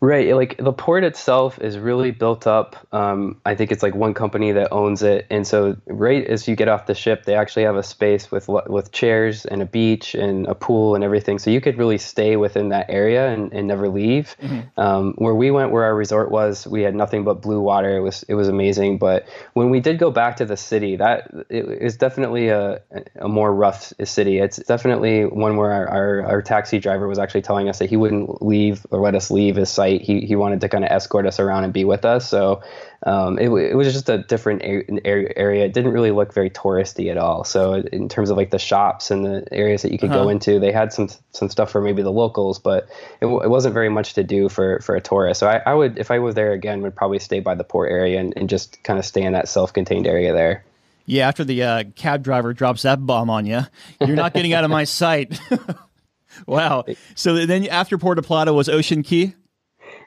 Right. 0.00 0.32
Like 0.34 0.56
the 0.58 0.72
port 0.72 1.02
itself 1.02 1.60
is 1.60 1.76
really 1.76 2.12
built 2.12 2.46
up. 2.46 2.76
Um, 2.92 3.40
I 3.44 3.56
think 3.56 3.72
it's 3.72 3.82
like 3.82 3.96
one 3.96 4.14
company 4.14 4.52
that 4.52 4.72
owns 4.72 5.02
it, 5.02 5.26
and 5.28 5.44
so 5.44 5.76
right 5.86 6.24
as 6.24 6.46
you 6.46 6.54
get 6.54 6.68
off 6.68 6.86
the 6.86 6.94
ship, 6.94 7.24
they 7.24 7.34
actually 7.34 7.64
have 7.64 7.74
a 7.74 7.82
space 7.82 8.30
with 8.30 8.48
with 8.48 8.92
chairs 8.92 9.44
and 9.44 9.60
a 9.60 9.66
beach 9.66 10.14
and 10.14 10.46
a 10.46 10.54
pool 10.54 10.94
and 10.94 11.02
everything. 11.02 11.40
So 11.40 11.50
you 11.50 11.60
could 11.60 11.78
really 11.78 11.98
stay 11.98 12.36
within 12.36 12.68
that 12.68 12.86
area 12.88 13.28
and, 13.28 13.52
and 13.52 13.66
never 13.66 13.88
leave. 13.88 14.36
Mm-hmm. 14.40 14.80
Um, 14.80 15.14
where 15.18 15.34
we 15.34 15.50
went, 15.50 15.72
where 15.72 15.82
our 15.82 15.96
resort 15.96 16.30
was, 16.30 16.64
we 16.64 16.82
had 16.82 16.94
nothing 16.94 17.24
but 17.24 17.42
blue 17.42 17.60
water. 17.60 17.96
It 17.96 18.00
was 18.00 18.22
it 18.28 18.34
was 18.34 18.46
amazing. 18.46 18.98
But 18.98 19.26
when 19.54 19.68
we 19.68 19.80
did 19.80 19.98
go 19.98 20.12
back 20.12 20.36
to 20.36 20.44
the 20.44 20.56
city, 20.56 20.94
that 20.94 21.28
it 21.50 21.64
is 21.82 21.96
definitely 21.96 22.50
a 22.50 22.80
a 23.20 23.28
more 23.28 23.52
rough 23.52 23.92
city. 24.04 24.38
It's 24.38 24.58
definitely 24.58 25.24
one 25.24 25.56
where 25.56 25.72
our, 25.72 25.88
our, 25.88 26.26
our 26.26 26.42
taxi 26.42 26.78
driver 26.78 27.08
was 27.08 27.18
actually 27.18 27.42
telling 27.42 27.68
us 27.68 27.80
that 27.80 27.90
he 27.90 27.96
wouldn't 27.96 28.42
leave 28.42 28.86
or 28.92 29.00
let 29.00 29.16
us 29.16 29.28
leave 29.32 29.56
his 29.56 29.70
sight 29.70 29.87
he 29.96 30.20
he 30.20 30.36
wanted 30.36 30.60
to 30.60 30.68
kind 30.68 30.84
of 30.84 30.90
escort 30.90 31.24
us 31.24 31.40
around 31.40 31.64
and 31.64 31.72
be 31.72 31.84
with 31.84 32.04
us. 32.04 32.28
So 32.28 32.62
um, 33.06 33.38
it, 33.38 33.48
it 33.48 33.74
was 33.76 33.92
just 33.92 34.08
a 34.08 34.18
different 34.18 34.62
area. 34.62 35.64
It 35.64 35.72
didn't 35.72 35.92
really 35.92 36.10
look 36.10 36.34
very 36.34 36.50
touristy 36.50 37.10
at 37.10 37.16
all. 37.16 37.44
So 37.44 37.74
in 37.74 38.08
terms 38.08 38.28
of 38.28 38.36
like 38.36 38.50
the 38.50 38.58
shops 38.58 39.10
and 39.10 39.24
the 39.24 39.46
areas 39.52 39.82
that 39.82 39.92
you 39.92 39.98
could 39.98 40.10
uh-huh. 40.10 40.24
go 40.24 40.28
into, 40.28 40.58
they 40.58 40.72
had 40.72 40.92
some 40.92 41.08
some 41.30 41.48
stuff 41.48 41.70
for 41.70 41.80
maybe 41.80 42.02
the 42.02 42.12
locals, 42.12 42.58
but 42.58 42.88
it, 43.20 43.26
it 43.26 43.48
wasn't 43.48 43.72
very 43.72 43.88
much 43.88 44.14
to 44.14 44.24
do 44.24 44.48
for 44.48 44.80
for 44.80 44.96
a 44.96 45.00
tourist. 45.00 45.40
So 45.40 45.48
I, 45.48 45.62
I 45.64 45.74
would, 45.74 45.98
if 45.98 46.10
I 46.10 46.18
was 46.18 46.34
there 46.34 46.52
again, 46.52 46.82
would 46.82 46.96
probably 46.96 47.20
stay 47.20 47.40
by 47.40 47.54
the 47.54 47.64
port 47.64 47.90
area 47.90 48.20
and, 48.20 48.34
and 48.36 48.50
just 48.50 48.82
kind 48.82 48.98
of 48.98 49.04
stay 49.04 49.22
in 49.22 49.32
that 49.32 49.48
self-contained 49.48 50.06
area 50.06 50.32
there. 50.32 50.64
Yeah, 51.08 51.26
after 51.26 51.42
the 51.42 51.62
uh, 51.62 51.84
cab 51.96 52.22
driver 52.22 52.52
drops 52.52 52.82
that 52.82 53.04
bomb 53.04 53.30
on 53.30 53.46
you, 53.46 53.62
you're 53.98 54.14
not 54.14 54.34
getting 54.34 54.52
out 54.52 54.64
of 54.64 54.70
my 54.70 54.84
sight. 54.84 55.40
wow. 56.46 56.84
So 57.14 57.46
then 57.46 57.66
after 57.68 57.96
Puerto 57.96 58.20
Plata 58.20 58.52
was 58.52 58.68
Ocean 58.68 59.02
Cay? 59.02 59.34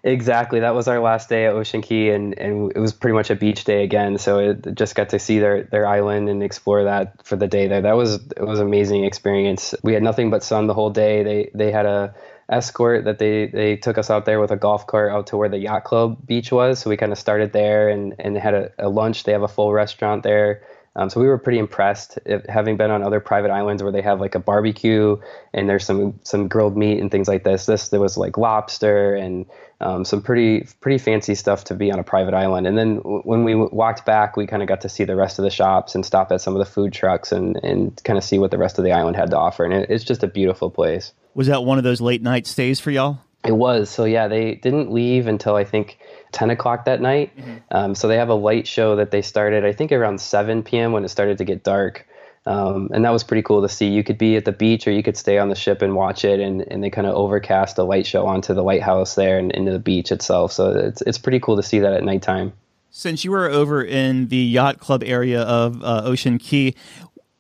Exactly. 0.04 0.60
That 0.62 0.74
was 0.74 0.88
our 0.88 1.00
last 1.00 1.30
day 1.30 1.46
at 1.46 1.54
Ocean 1.54 1.82
Cay, 1.84 2.10
and, 2.10 2.38
and 2.40 2.72
it 2.76 2.80
was 2.80 2.92
pretty 2.92 3.14
much 3.14 3.30
a 3.30 3.36
beach 3.36 3.66
day 3.66 3.84
again. 3.84 4.18
So 4.18 4.40
it 4.40 4.74
just 4.74 4.96
got 4.96 5.10
to 5.10 5.20
see 5.20 5.38
their, 5.38 5.64
their 5.66 5.86
island 5.86 6.28
and 6.28 6.42
explore 6.42 6.86
that 6.86 7.24
for 7.24 7.36
the 7.36 7.48
day 7.48 7.68
there. 7.68 7.82
That 7.82 7.96
was 7.96 8.16
it 8.16 8.42
was 8.42 8.60
amazing 8.60 9.04
experience. 9.04 9.76
We 9.84 9.94
had 9.94 10.02
nothing 10.02 10.32
but 10.32 10.44
sun 10.44 10.66
the 10.66 10.74
whole 10.74 10.90
day. 10.90 11.24
They 11.24 11.52
they 11.54 11.72
had 11.72 11.86
a 11.86 12.16
escort 12.50 13.06
that 13.06 13.20
they 13.20 13.46
they 13.46 13.76
took 13.78 14.00
us 14.00 14.10
out 14.10 14.26
there 14.26 14.40
with 14.40 14.50
a 14.50 14.58
golf 14.58 14.88
cart 14.88 15.12
out 15.12 15.28
to 15.28 15.38
where 15.38 15.50
the 15.50 15.60
yacht 15.60 15.84
club 15.84 16.18
beach 16.26 16.52
was. 16.52 16.80
So 16.80 16.90
we 16.90 16.98
kind 16.98 17.12
of 17.12 17.20
started 17.20 17.54
there 17.54 17.88
and 17.90 18.16
and 18.18 18.36
had 18.36 18.56
a, 18.56 18.72
a 18.80 18.90
lunch. 18.90 19.24
They 19.24 19.34
have 19.34 19.44
a 19.44 19.48
full 19.48 19.72
restaurant 19.72 20.24
there. 20.24 20.64
Um, 20.96 21.10
so 21.10 21.22
we 21.22 21.28
were 21.28 21.38
pretty 21.38 21.60
impressed, 21.60 22.20
if, 22.26 22.46
having 22.48 22.76
been 22.76 22.92
on 22.92 23.02
other 23.02 23.22
private 23.22 23.50
islands 23.50 23.82
where 23.82 23.94
they 23.94 24.02
have 24.02 24.20
like 24.20 24.36
a 24.36 24.40
barbecue 24.40 25.18
and 25.54 25.70
there's 25.70 25.86
some 25.86 26.20
some 26.24 26.50
grilled 26.50 26.76
meat 26.76 27.00
and 27.00 27.10
things 27.10 27.28
like 27.30 27.44
this. 27.44 27.66
This 27.66 27.90
there 27.90 28.02
was 28.02 28.18
like 28.18 28.38
lobster 28.38 29.16
and 29.16 29.46
um, 29.80 30.04
some 30.04 30.22
pretty 30.22 30.68
pretty 30.82 30.98
fancy 30.98 31.34
stuff 31.34 31.64
to 31.66 31.76
be 31.76 31.92
on 31.92 32.00
a 32.00 32.04
private 32.04 32.34
island. 32.34 32.68
And 32.68 32.78
then 32.78 32.98
w- 32.98 33.22
when 33.22 33.46
we 33.46 33.54
w- 33.54 33.70
walked 33.72 34.06
back, 34.06 34.36
we 34.36 34.46
kind 34.48 34.62
of 34.62 34.68
got 34.68 34.82
to 34.82 34.90
see 34.90 35.06
the 35.06 35.16
rest 35.16 35.40
of 35.40 35.44
the 35.44 35.50
shops 35.50 35.96
and 35.96 36.06
stop 36.06 36.30
at 36.32 36.42
some 36.42 36.56
of 36.56 36.60
the 36.60 36.70
food 36.70 36.92
trucks 36.92 37.32
and 37.32 37.56
and 37.64 38.04
kind 38.04 38.18
of 38.18 38.24
see 38.26 38.38
what 38.38 38.52
the 38.52 38.58
rest 38.58 38.78
of 38.78 38.84
the 38.84 38.92
island 38.92 39.16
had 39.16 39.30
to 39.32 39.38
offer. 39.38 39.64
And 39.64 39.74
it, 39.74 39.90
it's 39.90 40.04
just 40.04 40.24
a 40.24 40.28
beautiful 40.28 40.70
place. 40.70 41.14
Was 41.36 41.48
that 41.48 41.64
one 41.64 41.78
of 41.78 41.86
those 41.86 42.02
late 42.02 42.22
night 42.22 42.46
stays 42.46 42.82
for 42.82 42.92
y'all? 42.92 43.20
It 43.46 43.54
was. 43.54 43.90
So 43.90 44.04
yeah, 44.04 44.28
they 44.28 44.56
didn't 44.56 44.92
leave 44.92 45.28
until 45.28 45.56
I 45.56 45.64
think 45.64 45.98
10 46.32 46.50
o'clock 46.50 46.86
that 46.86 47.02
night. 47.02 47.36
Mm-hmm. 47.38 47.58
Um, 47.72 47.96
so 47.96 48.08
they 48.08 48.18
have 48.18 48.30
a 48.30 48.36
light 48.36 48.68
show 48.68 48.96
that 48.96 49.12
they 49.12 49.22
started, 49.22 49.66
I 49.66 49.74
think, 49.74 49.92
around 49.92 50.22
7 50.22 50.64
p.m. 50.64 50.92
when 50.92 51.04
it 51.04 51.10
started 51.10 51.38
to 51.38 51.44
get 51.44 51.64
dark. 51.64 52.08
Um, 52.46 52.90
and 52.94 53.06
that 53.06 53.12
was 53.12 53.24
pretty 53.24 53.44
cool 53.44 53.62
to 53.62 53.70
see. 53.70 53.88
You 53.88 54.04
could 54.04 54.18
be 54.18 54.36
at 54.36 54.46
the 54.46 54.52
beach 54.52 54.88
or 54.88 54.92
you 54.92 55.04
could 55.04 55.18
stay 55.18 55.38
on 55.38 55.50
the 55.50 55.56
ship 55.56 55.82
and 55.82 55.96
watch 55.96 56.26
it. 56.26 56.40
And, 56.40 56.62
and 56.72 56.84
they 56.84 56.90
kind 56.90 57.06
of 57.06 57.14
overcast 57.14 57.78
a 57.78 57.84
light 57.84 58.06
show 58.06 58.26
onto 58.26 58.54
the 58.54 58.64
lighthouse 58.64 59.16
there 59.16 59.38
and 59.38 59.52
into 59.52 59.72
the 59.72 59.80
beach 59.80 60.12
itself. 60.12 60.52
So 60.52 60.72
it's, 60.72 61.02
it's 61.04 61.18
pretty 61.18 61.40
cool 61.40 61.56
to 61.56 61.64
see 61.64 61.80
that 61.80 61.94
at 61.94 62.04
nighttime. 62.04 62.54
Since 62.94 63.24
you 63.24 63.32
were 63.32 63.50
over 63.50 63.82
in 63.82 64.28
the 64.28 64.38
yacht 64.38 64.80
club 64.80 65.02
area 65.06 65.42
of 65.44 65.82
uh, 65.82 66.02
Ocean 66.04 66.38
Cay, 66.38 66.76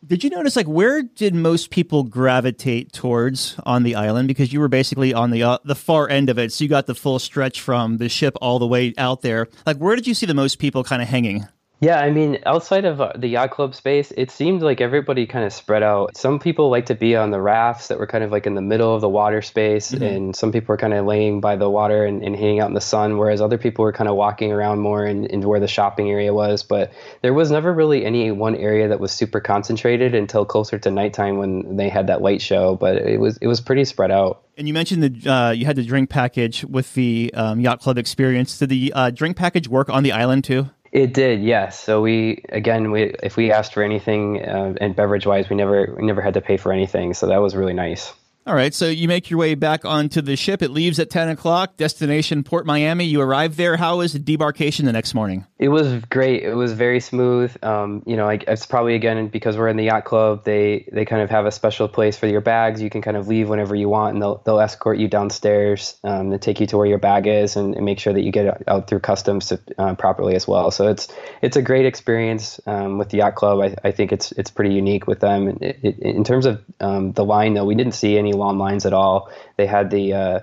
did 0.06 0.24
you 0.24 0.30
notice 0.30 0.56
like 0.56 0.68
where 0.68 1.04
did 1.04 1.36
most 1.36 1.70
people 1.70 2.04
gravitate 2.04 2.92
towards 2.92 3.56
on 3.66 3.84
the 3.84 3.96
island? 3.96 4.28
Because 4.28 4.52
you 4.52 4.60
were 4.60 4.68
basically 4.68 5.14
on 5.14 5.32
the 5.32 5.44
uh, 5.44 5.58
the 5.64 5.76
far 5.76 6.10
end 6.10 6.30
of 6.30 6.40
it 6.40 6.52
so 6.52 6.64
you 6.64 6.70
got 6.70 6.88
the 6.88 6.96
full 6.96 7.20
stretch 7.20 7.62
from 7.62 7.98
the 7.98 8.10
ship 8.10 8.36
all 8.42 8.60
the 8.60 8.68
way 8.68 8.94
out 8.98 9.22
there. 9.22 9.48
Like 9.66 9.78
where 9.78 9.96
did 9.96 10.08
you 10.08 10.14
see 10.14 10.26
the 10.26 10.34
most 10.34 10.60
people 10.60 10.84
kind 10.84 11.02
of 11.02 11.08
hanging 11.08 11.48
yeah, 11.82 12.00
I 12.00 12.12
mean, 12.12 12.38
outside 12.46 12.86
of 12.86 13.02
uh, 13.02 13.14
the 13.18 13.28
yacht 13.28 13.50
club 13.50 13.74
space, 13.74 14.14
it 14.16 14.30
seemed 14.30 14.62
like 14.62 14.82
everybody 14.82 15.26
kind 15.26 15.44
of 15.44 15.52
spread 15.52 15.82
out. 15.82 16.16
Some 16.16 16.38
people 16.38 16.70
like 16.70 16.86
to 16.86 16.96
be 16.96 17.16
on 17.16 17.32
the 17.32 17.42
rafts 17.42 17.88
that 17.88 17.98
were 17.98 18.06
kind 18.06 18.24
of 18.24 18.32
like 18.32 18.46
in 18.46 18.54
the 18.54 18.62
middle 18.62 18.94
of 18.94 19.02
the 19.02 19.10
water 19.10 19.42
space, 19.42 19.92
mm-hmm. 19.92 20.04
and 20.04 20.36
some 20.36 20.52
people 20.52 20.74
were 20.74 20.78
kind 20.78 20.94
of 20.94 21.08
laying 21.08 21.42
by 21.42 21.56
the 21.56 21.68
water 21.68 22.06
and, 22.06 22.24
and, 22.24 22.36
hanging 22.36 22.60
out 22.60 22.68
in 22.68 22.76
the 22.76 22.82
sun, 22.82 23.18
whereas 23.18 23.42
other 23.42 23.58
people 23.58 23.84
were 23.84 23.92
kind 23.92 24.08
of 24.08 24.16
walking 24.16 24.52
around 24.52 24.78
more 24.78 25.04
in, 25.04 25.26
in 25.26 25.42
where 25.42 25.60
the 25.60 25.68
shopping 25.68 26.12
area 26.12 26.32
was. 26.32 26.62
But 26.62 26.94
there 27.24 27.34
was 27.34 27.50
never 27.50 27.74
really 27.74 28.06
any 28.06 28.30
one 28.30 28.56
area 28.56 28.88
that 28.90 29.00
was 29.00 29.12
super 29.12 29.40
concentrated 29.40 30.14
until 30.14 30.46
closer 30.46 30.78
to 30.78 30.92
nighttime 30.92 31.38
when 31.38 31.78
they 31.78 31.90
had 31.90 32.06
that 32.08 32.22
light 32.22 32.44
show. 32.44 32.76
But 32.76 32.98
it 32.98 33.20
was 33.20 33.38
it 33.38 33.48
was 33.48 33.60
pretty 33.60 33.86
spread 33.86 34.12
out. 34.12 34.44
And 34.56 34.68
you 34.68 34.76
mentioned 34.76 35.02
that 35.02 35.28
uh, 35.28 35.50
you 35.50 35.66
had 35.66 35.78
the 35.78 35.84
drink 35.84 36.12
package 36.12 36.64
with 36.64 36.94
the 36.94 37.32
um, 37.34 37.60
yacht 37.60 37.80
club 37.80 37.98
experience. 37.98 38.60
Did 38.60 38.70
the 38.70 38.94
uh, 38.94 39.10
drink 39.10 39.36
package 39.36 39.68
work 39.68 39.90
on 39.90 40.04
the 40.04 40.12
island 40.12 40.44
too? 40.44 40.70
It 40.92 41.14
did, 41.14 41.42
yes. 41.42 41.82
So 41.82 42.02
we 42.02 42.44
again, 42.50 42.92
we 42.92 43.14
if 43.24 43.38
we 43.38 43.52
asked 43.52 43.74
for 43.74 43.82
anything 43.82 44.44
uh, 44.44 44.74
and 44.82 44.96
beverage 44.96 45.26
wise, 45.26 45.50
we 45.50 45.56
never 45.56 45.96
we 45.98 46.06
never 46.06 46.22
had 46.22 46.34
to 46.34 46.42
pay 46.42 46.58
for 46.58 46.74
anything. 46.74 47.14
So 47.14 47.28
that 47.28 47.38
was 47.38 47.56
really 47.56 47.74
nice. 47.74 48.14
All 48.48 48.56
right, 48.56 48.74
so 48.74 48.88
you 48.88 49.08
make 49.08 49.30
your 49.30 49.40
way 49.40 49.54
back 49.54 49.86
onto 49.86 50.20
the 50.20 50.36
ship. 50.36 50.64
It 50.64 50.72
leaves 50.72 51.00
at 51.00 51.12
10 51.12 51.30
o'clock, 51.30 51.78
destination 51.78 52.44
Port 52.44 52.66
Miami. 52.66 53.06
You 53.06 53.22
arrive 53.22 53.56
there. 53.56 53.78
How 53.78 54.00
was 54.00 54.14
the 54.14 54.20
debarkation 54.20 54.86
the 54.86 54.92
next 54.92 55.14
morning? 55.14 55.46
It 55.62 55.70
was 55.70 56.04
great. 56.06 56.42
It 56.42 56.56
was 56.56 56.74
very 56.74 57.00
smooth. 57.00 57.56
Um, 57.64 58.02
you 58.08 58.16
know, 58.16 58.28
I, 58.28 58.40
it's 58.48 58.66
probably, 58.66 58.96
again, 58.96 59.28
because 59.28 59.58
we're 59.58 59.68
in 59.68 59.78
the 59.78 59.84
yacht 59.84 60.06
club, 60.06 60.44
they, 60.44 60.90
they 60.92 61.06
kind 61.06 61.22
of 61.22 61.30
have 61.30 61.46
a 61.46 61.52
special 61.52 61.88
place 61.88 62.18
for 62.18 62.26
your 62.26 62.42
bags. 62.42 62.82
You 62.82 62.90
can 62.90 63.04
kind 63.04 63.16
of 63.16 63.28
leave 63.28 63.48
whenever 63.48 63.76
you 63.76 63.88
want, 63.88 64.14
and 64.14 64.22
they'll, 64.24 64.42
they'll 64.44 64.60
escort 64.60 64.98
you 64.98 65.08
downstairs 65.08 66.00
um, 66.04 66.36
take 66.40 66.62
you 66.62 66.66
to 66.66 66.78
where 66.78 66.88
your 66.88 66.98
bag 66.98 67.28
is 67.28 67.58
and, 67.58 67.76
and 67.76 67.86
make 67.86 68.00
sure 68.00 68.12
that 68.12 68.24
you 68.24 68.32
get 68.32 68.68
out 68.68 68.88
through 68.88 69.02
customs 69.02 69.50
to, 69.50 69.60
uh, 69.78 69.94
properly 69.94 70.34
as 70.34 70.48
well. 70.48 70.72
So 70.72 70.88
it's 70.88 71.08
it's 71.44 71.58
a 71.58 71.62
great 71.62 71.86
experience 71.86 72.60
um, 72.66 72.98
with 72.98 73.10
the 73.10 73.18
yacht 73.18 73.36
club. 73.36 73.60
I, 73.60 73.88
I 73.88 73.92
think 73.92 74.12
it's 74.12 74.32
it's 74.32 74.50
pretty 74.50 74.74
unique 74.74 75.06
with 75.06 75.20
them. 75.20 75.60
It, 75.62 75.78
it, 75.84 76.00
in 76.00 76.24
terms 76.24 76.48
of 76.48 76.64
um, 76.80 77.12
the 77.12 77.24
line, 77.24 77.54
though, 77.54 77.66
we 77.66 77.76
didn't 77.76 77.94
see 77.94 78.18
any 78.18 78.34
long 78.34 78.58
lines 78.58 78.88
at 78.88 78.94
all. 78.94 79.30
They 79.58 79.68
had 79.68 79.92
the 79.92 80.14
uh, 80.14 80.40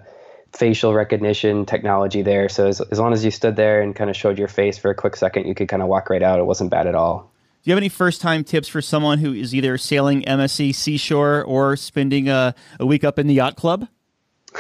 facial 0.53 0.95
recognition 0.95 1.67
technology 1.67 2.23
there. 2.23 2.49
So 2.49 2.67
as, 2.69 2.81
as 2.81 2.99
long 2.99 3.13
as 3.13 3.25
you 3.25 3.31
stood 3.31 3.57
there 3.57 3.81
and 3.81 3.95
kind 3.95 4.11
of 4.11 4.17
showed 4.17 4.39
your 4.39 4.49
face 4.49 4.79
for 4.79 4.91
a 4.91 4.95
quick 4.95 5.17
second, 5.17 5.47
you 5.47 5.55
could 5.55 5.69
kind 5.69 5.83
of 5.83 5.89
walk 5.89 6.11
right 6.11 6.23
out. 6.23 6.39
It 6.39 6.45
wasn't 6.45 6.71
bad 6.71 6.87
at 6.87 6.95
all. 6.95 7.31
Do 7.63 7.71
you 7.71 7.73
have 7.73 7.79
any 7.79 7.89
first 7.89 8.21
time 8.21 8.45
tips 8.45 8.69
for 8.69 8.81
someone 8.81 9.19
who 9.19 9.33
is 9.33 9.55
either 9.55 9.77
sailing 9.79 10.23
MSC 10.23 10.75
Seashore 10.75 11.43
or 11.43 11.77
spending 11.77 12.29
a, 12.29 12.55
a 12.81 12.87
week 12.87 13.05
up 13.05 13.19
in 13.19 13.27
the 13.27 13.35
yacht 13.35 13.57
club? 13.57 13.89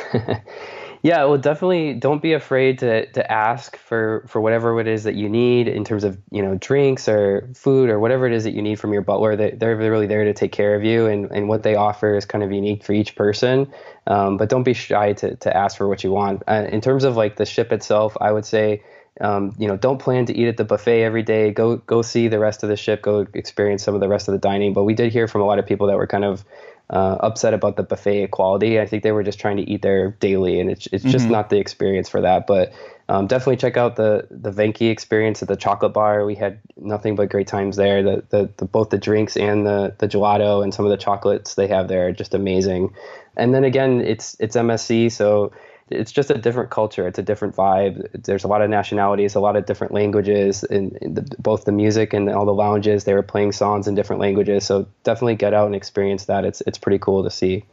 Yeah, 1.03 1.25
well, 1.25 1.39
definitely 1.39 1.95
don't 1.95 2.21
be 2.21 2.33
afraid 2.33 2.81
to 2.81 3.07
to 3.13 3.31
ask 3.31 3.77
for 3.77 4.25
for 4.27 4.41
whatever 4.41 4.81
it 4.81 4.89
is 4.89 5.05
that 5.05 5.15
you 5.15 5.29
need 5.29 5.69
in 5.69 5.85
terms 5.85 6.03
of 6.03 6.19
you 6.31 6.43
know 6.43 6.57
drinks 6.57 7.09
or 7.09 7.49
food 7.55 7.89
or 7.89 8.01
whatever 8.01 8.27
it 8.27 8.33
is 8.33 8.45
that 8.45 8.53
you 8.53 8.63
need 8.63 8.81
from 8.81 8.93
your 8.93 9.03
butler. 9.03 9.37
They, 9.37 9.53
they're 9.53 9.77
really 9.77 10.09
there 10.09 10.25
to 10.25 10.35
take 10.35 10.51
care 10.51 10.75
of 10.75 10.83
you, 10.83 11.07
and, 11.07 11.31
and 11.31 11.49
what 11.49 11.63
they 11.63 11.77
offer 11.77 12.17
is 12.17 12.25
kind 12.25 12.43
of 12.43 12.51
unique 12.51 12.83
for 12.85 12.93
each 12.93 13.15
person. 13.15 13.73
Um, 14.07 14.37
but 14.37 14.49
don't 14.49 14.65
be 14.65 14.75
shy 14.75 15.13
to 15.15 15.37
to 15.37 15.57
ask 15.57 15.77
for 15.77 15.87
what 15.87 16.03
you 16.03 16.11
want. 16.11 16.43
Uh, 16.49 16.67
in 16.71 16.81
terms 16.81 17.05
of 17.05 17.17
like 17.17 17.37
the 17.37 17.47
ship 17.47 17.73
itself, 17.73 18.17
I 18.21 18.33
would 18.33 18.45
say. 18.45 18.83
Um, 19.21 19.53
you 19.59 19.67
know, 19.67 19.77
don't 19.77 19.99
plan 19.99 20.27
to 20.27 20.37
eat 20.37 20.47
at 20.47 20.57
the 20.57 20.65
buffet 20.65 21.03
every 21.03 21.25
day. 21.25 21.51
Go 21.51 21.77
go 21.77 22.03
see 22.03 22.29
the 22.29 22.39
rest 22.39 22.63
of 22.63 22.69
the 22.69 22.77
ship. 22.77 23.03
Go 23.03 23.27
experience 23.35 23.83
some 23.83 23.95
of 23.95 24.01
the 24.01 24.09
rest 24.09 24.29
of 24.29 24.33
the 24.33 24.39
dining. 24.39 24.73
But 24.73 24.85
we 24.85 24.95
did 24.95 25.13
hear 25.13 25.27
from 25.27 25.41
a 25.41 25.45
lot 25.45 25.59
of 25.59 25.67
people 25.67 25.89
that 25.89 25.97
were 25.97 26.07
kind 26.07 26.25
of 26.25 26.45
uh, 26.91 27.17
upset 27.21 27.53
about 27.53 27.77
the 27.77 27.83
buffet 27.83 28.29
quality. 28.29 28.81
I 28.81 28.87
think 28.87 29.03
they 29.03 29.13
were 29.13 29.23
just 29.23 29.39
trying 29.39 29.59
to 29.59 29.71
eat 29.71 29.83
there 29.83 30.13
daily, 30.21 30.61
and 30.61 30.71
it's 30.71 30.89
it's 30.93 31.05
just 31.05 31.25
mm-hmm. 31.25 31.33
not 31.33 31.51
the 31.51 31.59
experience 31.59 32.09
for 32.09 32.21
that. 32.23 32.47
But 32.47 32.73
um, 33.11 33.27
definitely 33.27 33.57
check 33.57 33.77
out 33.77 33.97
the 33.97 34.27
the 34.31 34.51
Venchi 34.51 34.91
experience 34.91 35.43
at 35.43 35.49
the 35.49 35.57
chocolate 35.57 35.93
bar. 35.93 36.25
We 36.25 36.35
had 36.35 36.61
nothing 36.77 37.15
but 37.15 37.29
great 37.29 37.47
times 37.47 37.77
there. 37.77 38.03
The, 38.03 38.25
the, 38.31 38.51
the 38.57 38.65
both 38.65 38.91
the 38.91 38.99
drinks 38.99 39.37
and 39.37 39.67
the 39.67 39.95
the 39.99 40.09
gelato 40.09 40.63
and 40.63 40.73
some 40.73 40.87
of 40.87 40.91
the 40.91 40.97
chocolates 40.97 41.55
they 41.55 41.67
have 41.69 41.89
there 41.89 42.09
are 42.09 42.13
just 42.13 42.35
amazing. 42.35 42.95
And 43.37 43.55
then 43.55 43.65
again, 43.65 44.01
it's 44.01 44.37
it's 44.41 44.57
MSC, 44.57 45.13
so 45.13 45.53
it's 45.91 46.13
just 46.13 46.31
a 46.31 46.39
different 46.39 46.71
culture. 46.71 47.07
It's 47.07 47.19
a 47.19 47.23
different 47.23 47.57
vibe. 47.57 48.25
There's 48.25 48.45
a 48.45 48.49
lot 48.49 48.63
of 48.63 48.71
nationalities, 48.71 49.35
a 49.35 49.41
lot 49.41 49.57
of 49.57 49.67
different 49.67 49.93
languages, 49.93 50.61
the, 50.61 51.37
both 51.39 51.65
the 51.65 51.73
music 51.73 52.13
and 52.13 52.29
all 52.29 52.45
the 52.45 52.55
lounges. 52.55 53.05
They 53.05 53.15
were 53.15 53.23
playing 53.23 53.53
songs 53.53 53.87
in 53.89 53.95
different 53.95 54.21
languages. 54.21 54.65
So 54.65 54.89
definitely 55.05 55.37
get 55.37 55.55
out 55.55 55.67
and 55.67 55.75
experience 55.75 56.27
that. 56.27 56.45
It's 56.45 56.63
it's 56.67 56.79
pretty 56.79 56.99
cool 56.99 57.25
to 57.25 57.31
see. 57.31 57.65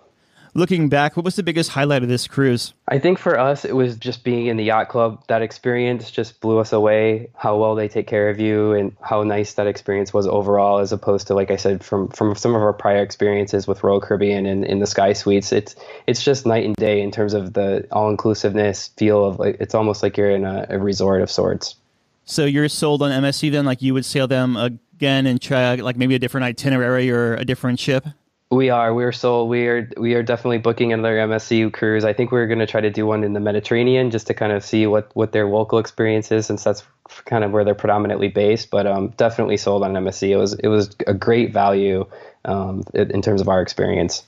Looking 0.57 0.87
back, 0.87 1.17
what 1.17 1.25
was 1.25 1.35
the 1.35 1.43
biggest 1.43 1.71
highlight 1.71 2.01
of 2.01 2.07
this 2.07 2.29
cruise? 2.29 2.73
I 2.87 2.97
think 2.97 3.19
for 3.19 3.37
us, 3.37 3.65
it 3.65 3.75
was 3.75 3.97
just 3.97 4.23
being 4.23 4.45
in 4.45 4.55
the 4.55 4.63
yacht 4.63 4.87
club. 4.87 5.21
That 5.27 5.41
experience 5.41 6.09
just 6.09 6.39
blew 6.39 6.59
us 6.59 6.71
away. 6.71 7.27
How 7.35 7.57
well 7.57 7.75
they 7.75 7.89
take 7.89 8.07
care 8.07 8.29
of 8.29 8.39
you, 8.39 8.71
and 8.71 8.95
how 9.01 9.23
nice 9.23 9.55
that 9.55 9.67
experience 9.67 10.13
was 10.13 10.25
overall, 10.25 10.79
as 10.79 10.93
opposed 10.93 11.27
to, 11.27 11.33
like 11.33 11.51
I 11.51 11.57
said, 11.57 11.83
from 11.83 12.07
from 12.07 12.35
some 12.35 12.55
of 12.55 12.61
our 12.61 12.71
prior 12.71 13.03
experiences 13.03 13.67
with 13.67 13.83
Royal 13.83 13.99
Caribbean 13.99 14.45
and 14.45 14.63
in 14.63 14.79
the 14.79 14.87
Sky 14.87 15.11
Suites. 15.11 15.51
It's 15.51 15.75
it's 16.07 16.23
just 16.23 16.45
night 16.45 16.63
and 16.63 16.73
day 16.77 17.01
in 17.01 17.11
terms 17.11 17.33
of 17.33 17.51
the 17.51 17.85
all 17.91 18.09
inclusiveness 18.09 18.87
feel 18.95 19.25
of 19.25 19.37
like 19.39 19.57
it's 19.59 19.75
almost 19.75 20.03
like 20.03 20.15
you're 20.15 20.31
in 20.31 20.45
a, 20.45 20.67
a 20.69 20.79
resort 20.79 21.21
of 21.21 21.29
sorts. 21.29 21.75
So 22.23 22.45
you're 22.45 22.69
sold 22.69 23.01
on 23.01 23.11
MSC 23.11 23.51
then, 23.51 23.65
like 23.65 23.81
you 23.81 23.93
would 23.93 24.05
sail 24.05 24.25
them 24.25 24.55
again 24.55 25.27
and 25.27 25.41
try 25.41 25.75
like 25.75 25.97
maybe 25.97 26.15
a 26.15 26.19
different 26.19 26.45
itinerary 26.45 27.11
or 27.11 27.35
a 27.35 27.43
different 27.43 27.77
ship. 27.77 28.07
We 28.51 28.69
are. 28.69 28.93
We're 28.93 29.11
so 29.11 29.45
we 29.45 29.67
are 29.67 29.89
we 29.97 30.13
are 30.13 30.21
definitely 30.21 30.59
booking 30.59 30.93
another 30.93 31.17
MSC 31.17 31.73
cruise. 31.73 32.05
I 32.05 32.13
think 32.13 32.31
we're 32.31 32.45
going 32.45 32.59
to 32.59 32.67
try 32.67 32.79
to 32.79 32.91
do 32.91 33.05
one 33.05 33.23
in 33.23 33.33
the 33.33 33.39
Mediterranean 33.39 34.11
just 34.11 34.27
to 34.27 34.35
kind 34.35 34.51
of 34.51 34.63
see 34.63 34.85
what 34.85 35.09
what 35.15 35.31
their 35.31 35.47
local 35.47 35.79
experience 35.79 36.31
is, 36.31 36.45
since 36.45 36.63
that's 36.63 36.83
kind 37.25 37.43
of 37.43 37.51
where 37.51 37.63
they're 37.63 37.73
predominantly 37.73 38.27
based. 38.27 38.69
But 38.69 38.85
um, 38.85 39.09
definitely 39.17 39.57
sold 39.57 39.83
on 39.83 39.93
MSC. 39.93 40.29
It 40.29 40.37
was 40.37 40.53
it 40.53 40.67
was 40.67 40.95
a 41.07 41.13
great 41.13 41.53
value 41.53 42.05
um, 42.45 42.83
in 42.93 43.23
terms 43.23 43.41
of 43.41 43.49
our 43.49 43.61
experience. 43.61 44.23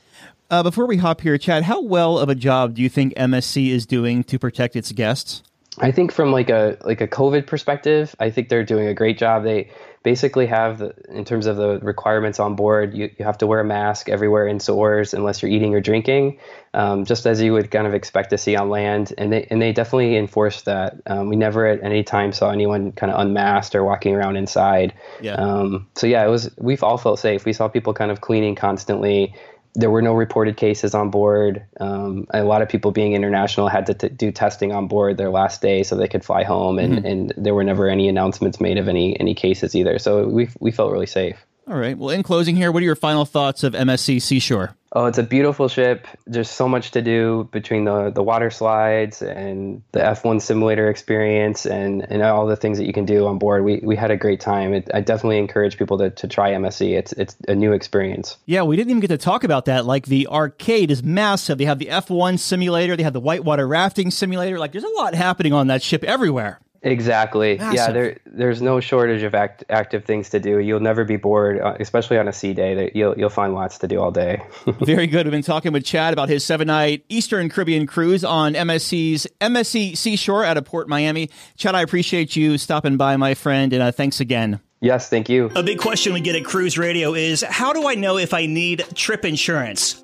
Uh, 0.49 0.63
before 0.63 0.87
we 0.87 0.97
hop 0.97 1.21
here, 1.21 1.37
Chad, 1.37 1.63
how 1.63 1.81
well 1.81 2.17
of 2.17 2.29
a 2.29 2.35
job 2.35 2.73
do 2.73 2.81
you 2.81 2.89
think 2.89 3.13
MSC 3.15 3.69
is 3.69 3.85
doing 3.85 4.23
to 4.23 4.39
protect 4.39 4.75
its 4.75 4.91
guests? 4.93 5.43
I 5.79 5.91
think 5.91 6.11
from 6.11 6.31
like 6.31 6.49
a 6.49 6.77
like 6.83 7.01
a 7.01 7.07
COVID 7.07 7.45
perspective, 7.45 8.15
I 8.19 8.29
think 8.31 8.49
they're 8.49 8.63
doing 8.63 8.87
a 8.87 8.93
great 8.93 9.17
job. 9.17 9.43
They 9.43 9.69
basically 10.03 10.45
have 10.45 10.77
the, 10.77 10.93
in 11.09 11.25
terms 11.25 11.47
of 11.47 11.57
the 11.57 11.79
requirements 11.79 12.39
on 12.39 12.55
board, 12.55 12.95
you, 12.95 13.11
you 13.17 13.25
have 13.25 13.37
to 13.37 13.45
wear 13.45 13.59
a 13.59 13.65
mask 13.65 14.07
everywhere 14.07 14.47
indoors 14.47 15.13
unless 15.13 15.41
you're 15.41 15.51
eating 15.51 15.75
or 15.75 15.81
drinking, 15.81 16.39
um, 16.73 17.03
just 17.03 17.27
as 17.27 17.41
you 17.41 17.51
would 17.51 17.69
kind 17.69 17.85
of 17.85 17.93
expect 17.93 18.29
to 18.29 18.37
see 18.37 18.55
on 18.55 18.69
land. 18.69 19.13
And 19.17 19.33
they 19.33 19.45
and 19.51 19.61
they 19.61 19.73
definitely 19.73 20.15
enforce 20.15 20.61
that. 20.63 21.01
Um, 21.05 21.29
we 21.29 21.35
never 21.35 21.67
at 21.67 21.83
any 21.83 22.03
time 22.03 22.31
saw 22.31 22.49
anyone 22.49 22.91
kind 22.93 23.11
of 23.11 23.19
unmasked 23.19 23.75
or 23.75 23.83
walking 23.83 24.15
around 24.15 24.37
inside. 24.37 24.93
Yeah. 25.21 25.33
Um, 25.33 25.87
so 25.95 26.07
yeah, 26.07 26.25
it 26.25 26.29
was. 26.29 26.49
We've 26.57 26.83
all 26.83 26.97
felt 26.97 27.19
safe. 27.19 27.45
We 27.45 27.53
saw 27.53 27.67
people 27.67 27.93
kind 27.93 28.09
of 28.09 28.21
cleaning 28.21 28.55
constantly 28.55 29.35
there 29.77 29.91
were 29.91 30.01
no 30.01 30.13
reported 30.13 30.57
cases 30.57 30.95
on 30.95 31.11
board. 31.11 31.63
Um, 31.79 32.25
a 32.33 32.43
lot 32.43 32.63
of 32.63 32.67
people 32.67 32.91
being 32.91 33.13
international 33.13 33.67
had 33.67 33.85
to 33.85 33.93
t- 33.93 34.09
do 34.09 34.31
testing 34.31 34.71
on 34.71 34.87
board 34.87 35.17
their 35.17 35.29
last 35.29 35.61
day 35.61 35.83
so 35.83 35.95
they 35.95 36.07
could 36.07 36.25
fly 36.25 36.43
home, 36.43 36.79
and, 36.79 36.95
mm-hmm. 36.95 37.05
and 37.05 37.33
there 37.37 37.53
were 37.53 37.63
never 37.63 37.87
any 37.87 38.09
announcements 38.09 38.59
made 38.59 38.79
of 38.79 38.87
any 38.87 39.17
any 39.19 39.35
cases 39.35 39.75
either. 39.75 39.99
So 39.99 40.27
we 40.27 40.49
we 40.59 40.71
felt 40.71 40.91
really 40.91 41.05
safe. 41.05 41.37
All 41.67 41.75
right. 41.75 41.97
Well, 41.97 42.09
in 42.09 42.23
closing 42.23 42.55
here, 42.55 42.71
what 42.71 42.81
are 42.81 42.85
your 42.85 42.95
final 42.95 43.25
thoughts 43.25 43.63
of 43.63 43.73
MSC 43.73 44.21
Seashore? 44.21 44.75
Oh, 44.97 45.05
it's 45.05 45.19
a 45.19 45.23
beautiful 45.23 45.67
ship. 45.67 46.07
There's 46.25 46.49
so 46.49 46.67
much 46.67 46.89
to 46.89 47.03
do 47.03 47.47
between 47.51 47.85
the, 47.85 48.09
the 48.09 48.23
water 48.23 48.49
slides 48.49 49.21
and 49.21 49.83
the 49.91 49.99
F1 49.99 50.41
simulator 50.41 50.89
experience 50.89 51.67
and, 51.67 52.01
and 52.09 52.23
all 52.23 52.47
the 52.47 52.55
things 52.55 52.79
that 52.79 52.87
you 52.87 52.93
can 52.93 53.05
do 53.05 53.27
on 53.27 53.37
board. 53.37 53.63
We, 53.63 53.79
we 53.83 53.95
had 53.95 54.09
a 54.09 54.17
great 54.17 54.39
time. 54.39 54.73
It, 54.73 54.89
I 54.95 55.01
definitely 55.01 55.37
encourage 55.37 55.77
people 55.77 55.99
to, 55.99 56.09
to 56.09 56.27
try 56.27 56.53
MSC. 56.53 56.97
It's, 56.97 57.11
it's 57.13 57.35
a 57.47 57.53
new 57.53 57.73
experience. 57.73 58.37
Yeah, 58.47 58.63
we 58.63 58.75
didn't 58.75 58.89
even 58.89 59.01
get 59.01 59.09
to 59.09 59.19
talk 59.19 59.43
about 59.43 59.65
that. 59.65 59.85
Like 59.85 60.07
the 60.07 60.25
arcade 60.29 60.89
is 60.89 61.03
massive. 61.03 61.59
They 61.59 61.65
have 61.65 61.77
the 61.77 61.89
F1 61.89 62.39
simulator, 62.39 62.95
they 62.95 63.03
have 63.03 63.13
the 63.13 63.19
whitewater 63.19 63.67
rafting 63.67 64.09
simulator. 64.09 64.57
Like 64.57 64.71
there's 64.71 64.83
a 64.83 64.89
lot 64.95 65.13
happening 65.13 65.53
on 65.53 65.67
that 65.67 65.83
ship 65.83 66.03
everywhere. 66.05 66.59
Exactly. 66.81 67.57
Massive. 67.57 67.75
Yeah, 67.75 67.91
there 67.91 68.17
there's 68.25 68.61
no 68.61 68.79
shortage 68.79 69.23
of 69.23 69.35
act, 69.35 69.63
active 69.69 70.05
things 70.05 70.29
to 70.29 70.39
do. 70.39 70.59
You'll 70.59 70.79
never 70.79 71.03
be 71.03 71.17
bored, 71.17 71.59
uh, 71.59 71.75
especially 71.79 72.17
on 72.17 72.27
a 72.27 72.33
sea 72.33 72.53
day. 72.53 72.91
You'll 72.93 73.17
you'll 73.17 73.29
find 73.29 73.53
lots 73.53 73.77
to 73.79 73.87
do 73.87 74.01
all 74.01 74.11
day. 74.11 74.41
Very 74.81 75.07
good. 75.07 75.25
We've 75.25 75.31
been 75.31 75.41
talking 75.41 75.73
with 75.73 75.85
Chad 75.85 76.13
about 76.13 76.29
his 76.29 76.45
seven 76.45 76.67
night 76.67 77.03
Eastern 77.09 77.49
Caribbean 77.49 77.87
cruise 77.87 78.23
on 78.23 78.53
MSC's 78.53 79.27
MSC 79.41 79.97
Seashore 79.97 80.45
out 80.45 80.57
of 80.57 80.65
Port 80.65 80.87
Miami. 80.87 81.29
Chad, 81.55 81.75
I 81.75 81.81
appreciate 81.81 82.35
you 82.35 82.57
stopping 82.57 82.97
by, 82.97 83.17
my 83.17 83.33
friend, 83.33 83.73
and 83.73 83.83
uh, 83.83 83.91
thanks 83.91 84.19
again. 84.19 84.59
Yes, 84.79 85.09
thank 85.09 85.27
you. 85.27 85.51
A 85.55 85.63
big 85.63 85.79
question 85.79 86.13
we 86.13 86.21
get 86.21 86.35
at 86.35 86.45
Cruise 86.45 86.77
Radio 86.77 87.15
is 87.15 87.41
how 87.41 87.73
do 87.73 87.87
I 87.87 87.95
know 87.95 88.17
if 88.17 88.33
I 88.33 88.45
need 88.45 88.85
trip 88.93 89.25
insurance? 89.25 90.03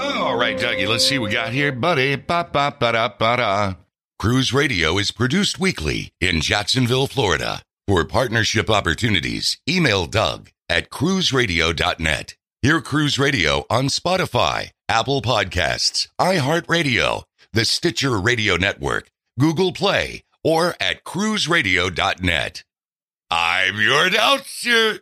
All 0.00 0.36
right, 0.36 0.56
Dougie, 0.58 0.88
let's 0.88 1.06
see 1.06 1.18
what 1.18 1.28
we 1.28 1.34
got 1.34 1.52
here, 1.52 1.72
buddy. 1.72 2.16
Ba, 2.16 2.48
ba, 2.50 2.74
ba, 2.78 2.92
da, 2.92 3.08
ba, 3.08 3.36
da. 3.36 3.74
Cruise 4.18 4.52
Radio 4.52 4.98
is 4.98 5.10
produced 5.12 5.58
weekly 5.58 6.12
in 6.20 6.40
Jacksonville, 6.40 7.06
Florida. 7.06 7.62
For 7.86 8.04
partnership 8.04 8.70
opportunities, 8.70 9.58
email 9.68 10.06
Doug 10.06 10.50
at 10.68 10.90
cruiseradio.net. 10.90 12.34
Hear 12.62 12.80
Cruise 12.80 13.18
Radio 13.18 13.64
on 13.68 13.86
Spotify, 13.86 14.70
Apple 14.88 15.22
Podcasts, 15.22 16.08
iHeartRadio, 16.20 17.24
the 17.52 17.64
Stitcher 17.64 18.18
Radio 18.18 18.56
Network, 18.56 19.10
Google 19.38 19.72
Play, 19.72 20.22
or 20.44 20.76
at 20.80 21.04
cruiseradio.net. 21.04 22.64
I'm 23.30 23.80
your 23.80 24.06
announcer. 24.06 25.00